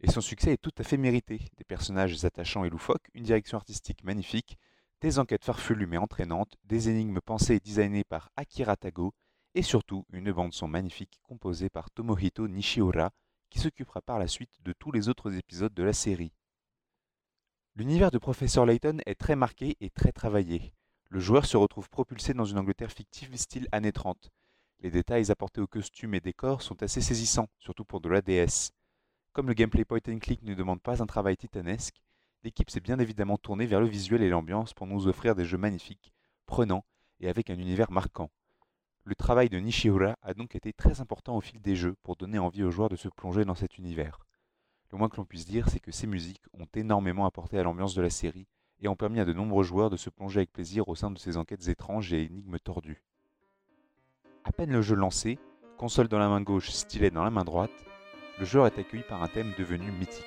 [0.00, 3.56] Et son succès est tout à fait mérité, des personnages attachants et loufoques, une direction
[3.56, 4.58] artistique magnifique,
[5.00, 9.14] des enquêtes farfelues mais entraînantes, des énigmes pensées et designées par Akira Tago,
[9.54, 13.10] et surtout une bande-son magnifique composée par Tomohito Nishiura,
[13.48, 16.34] qui s'occupera par la suite de tous les autres épisodes de la série.
[17.74, 20.74] L'univers de Professeur Layton est très marqué et très travaillé.
[21.08, 24.28] Le joueur se retrouve propulsé dans une Angleterre fictive style années 30.
[24.80, 28.72] Les détails apportés aux costumes et décors sont assez saisissants, surtout pour de la DS.
[29.32, 32.02] Comme le gameplay point and click ne demande pas un travail titanesque,
[32.42, 35.58] l'équipe s'est bien évidemment tournée vers le visuel et l'ambiance pour nous offrir des jeux
[35.58, 36.12] magnifiques,
[36.44, 36.84] prenants
[37.20, 38.32] et avec un univers marquant.
[39.04, 42.40] Le travail de Nishiura a donc été très important au fil des jeux pour donner
[42.40, 44.26] envie aux joueurs de se plonger dans cet univers.
[44.90, 47.94] Le moins que l'on puisse dire, c'est que ces musiques ont énormément apporté à l'ambiance
[47.94, 48.48] de la série
[48.80, 51.18] et ont permis à de nombreux joueurs de se plonger avec plaisir au sein de
[51.18, 53.02] ces enquêtes étranges et énigmes tordues.
[54.44, 55.38] À peine le jeu lancé,
[55.76, 57.84] console dans la main gauche, stylet dans la main droite,
[58.38, 60.24] le joueur est accueilli par un thème devenu mythique.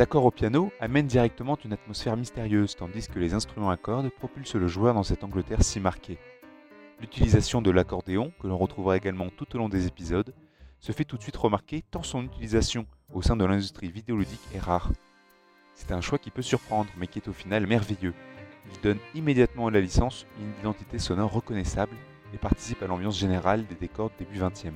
[0.00, 4.08] Les accords au piano amènent directement une atmosphère mystérieuse, tandis que les instruments à cordes
[4.08, 6.16] propulsent le joueur dans cette Angleterre si marquée.
[7.02, 10.32] L'utilisation de l'accordéon, que l'on retrouvera également tout au long des épisodes,
[10.78, 14.58] se fait tout de suite remarquer tant son utilisation au sein de l'industrie vidéoludique est
[14.58, 14.90] rare.
[15.74, 18.14] C'est un choix qui peut surprendre, mais qui est au final merveilleux.
[18.72, 21.92] Il donne immédiatement à la licence une identité sonore reconnaissable
[22.32, 24.72] et participe à l'ambiance générale des décors début 20e.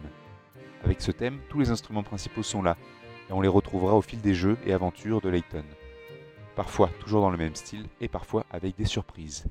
[0.84, 2.76] Avec ce thème, tous les instruments principaux sont là,
[3.28, 5.64] et on les retrouvera au fil des jeux et aventures de Layton.
[6.56, 9.44] Parfois toujours dans le même style, et parfois avec des surprises.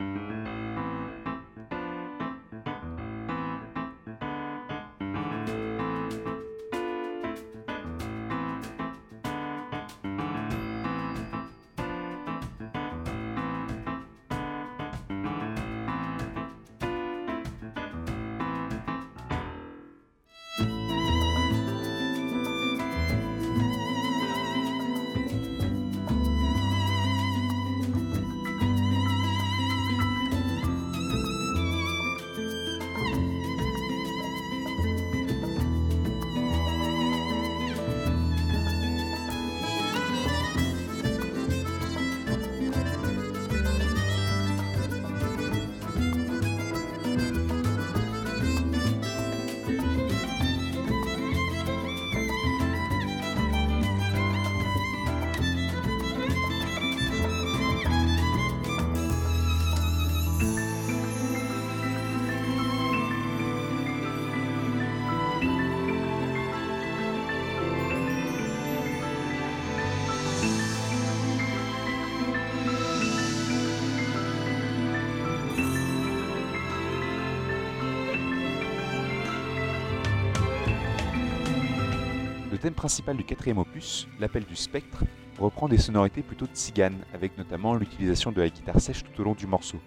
[82.64, 85.04] Thème principal du quatrième opus, l'appel du spectre,
[85.38, 89.34] reprend des sonorités plutôt tziganes, avec notamment l'utilisation de la guitare sèche tout au long
[89.34, 89.82] du morceau,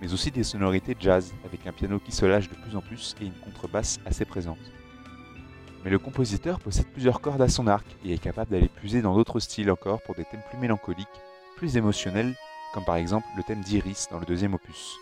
[0.00, 3.14] mais aussi des sonorités jazz, avec un piano qui se lâche de plus en plus
[3.20, 4.72] et une contrebasse assez présente.
[5.84, 9.14] Mais le compositeur possède plusieurs cordes à son arc et est capable d'aller puiser dans
[9.14, 11.08] d'autres styles encore pour des thèmes plus mélancoliques,
[11.58, 12.34] plus émotionnels,
[12.72, 14.96] comme par exemple le thème d'Iris dans le deuxième opus.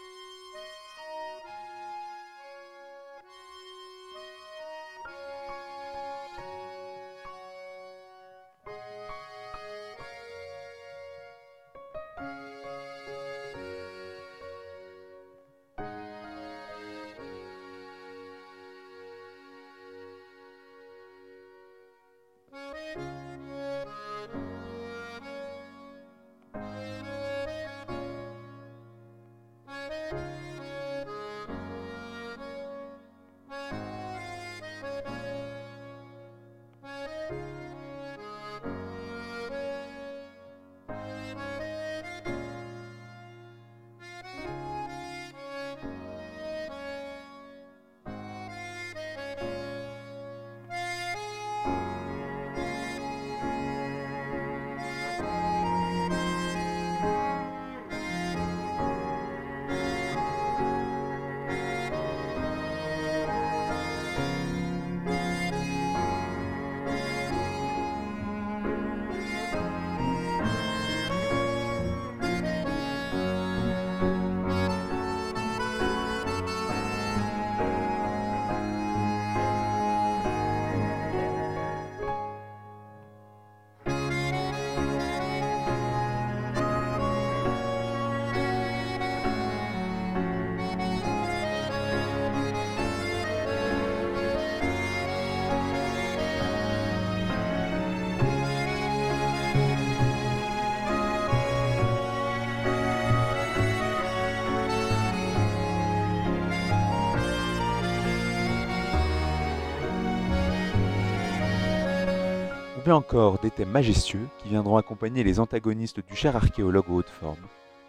[112.90, 117.46] Encore des thèmes majestueux qui viendront accompagner les antagonistes du cher archéologue aux hautes formes,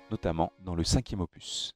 [0.09, 1.75] notamment dans le cinquième opus.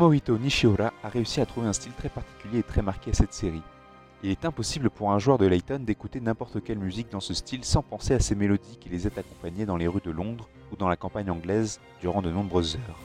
[0.00, 3.34] Tomohito Nishiura a réussi à trouver un style très particulier et très marqué à cette
[3.34, 3.60] série.
[4.22, 7.66] Il est impossible pour un joueur de Layton d'écouter n'importe quelle musique dans ce style
[7.66, 10.76] sans penser à ces mélodies qui les aient accompagnés dans les rues de Londres ou
[10.76, 12.98] dans la campagne anglaise durant de nombreuses heures.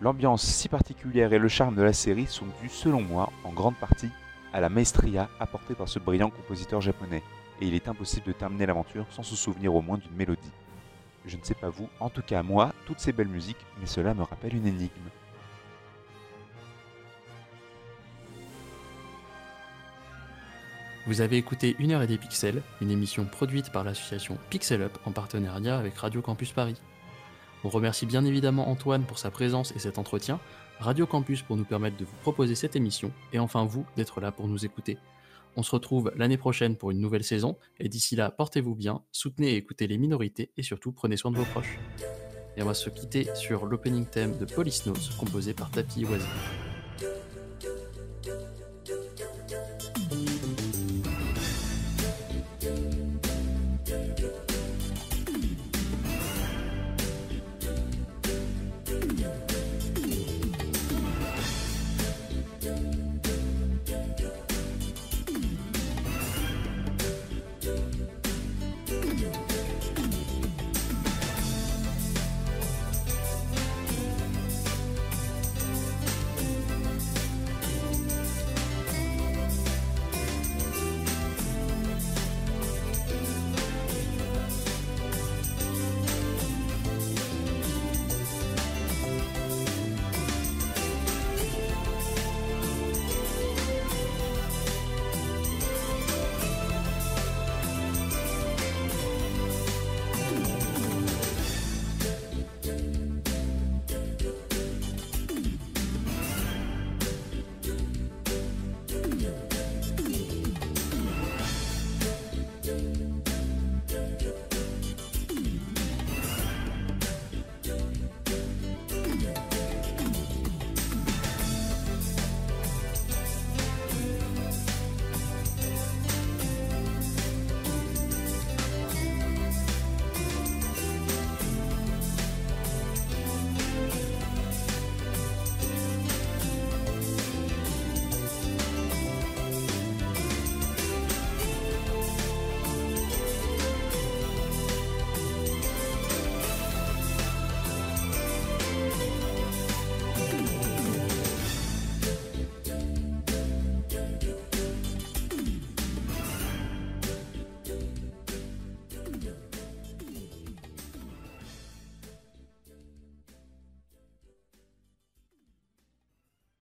[0.00, 3.74] L'ambiance si particulière et le charme de la série sont dus, selon moi, en grande
[3.74, 4.10] partie
[4.52, 7.24] à la maestria apportée par ce brillant compositeur japonais,
[7.60, 10.52] et il est impossible de terminer l'aventure sans se souvenir au moins d'une mélodie.
[11.26, 14.14] Je ne sais pas vous, en tout cas moi, toutes ces belles musiques, mais cela
[14.14, 15.10] me rappelle une énigme.
[21.08, 24.98] Vous avez écouté Une heure et des pixels, une émission produite par l'association Pixel Up
[25.06, 26.76] en partenariat avec Radio Campus Paris.
[27.64, 30.38] On remercie bien évidemment Antoine pour sa présence et cet entretien,
[30.80, 34.32] Radio Campus pour nous permettre de vous proposer cette émission, et enfin vous d'être là
[34.32, 34.98] pour nous écouter.
[35.56, 39.52] On se retrouve l'année prochaine pour une nouvelle saison, et d'ici là, portez-vous bien, soutenez
[39.52, 41.78] et écoutez les minorités, et surtout prenez soin de vos proches.
[42.58, 44.84] Et on va se quitter sur l'opening theme de Police
[45.18, 46.26] composé par Tapi Oisy.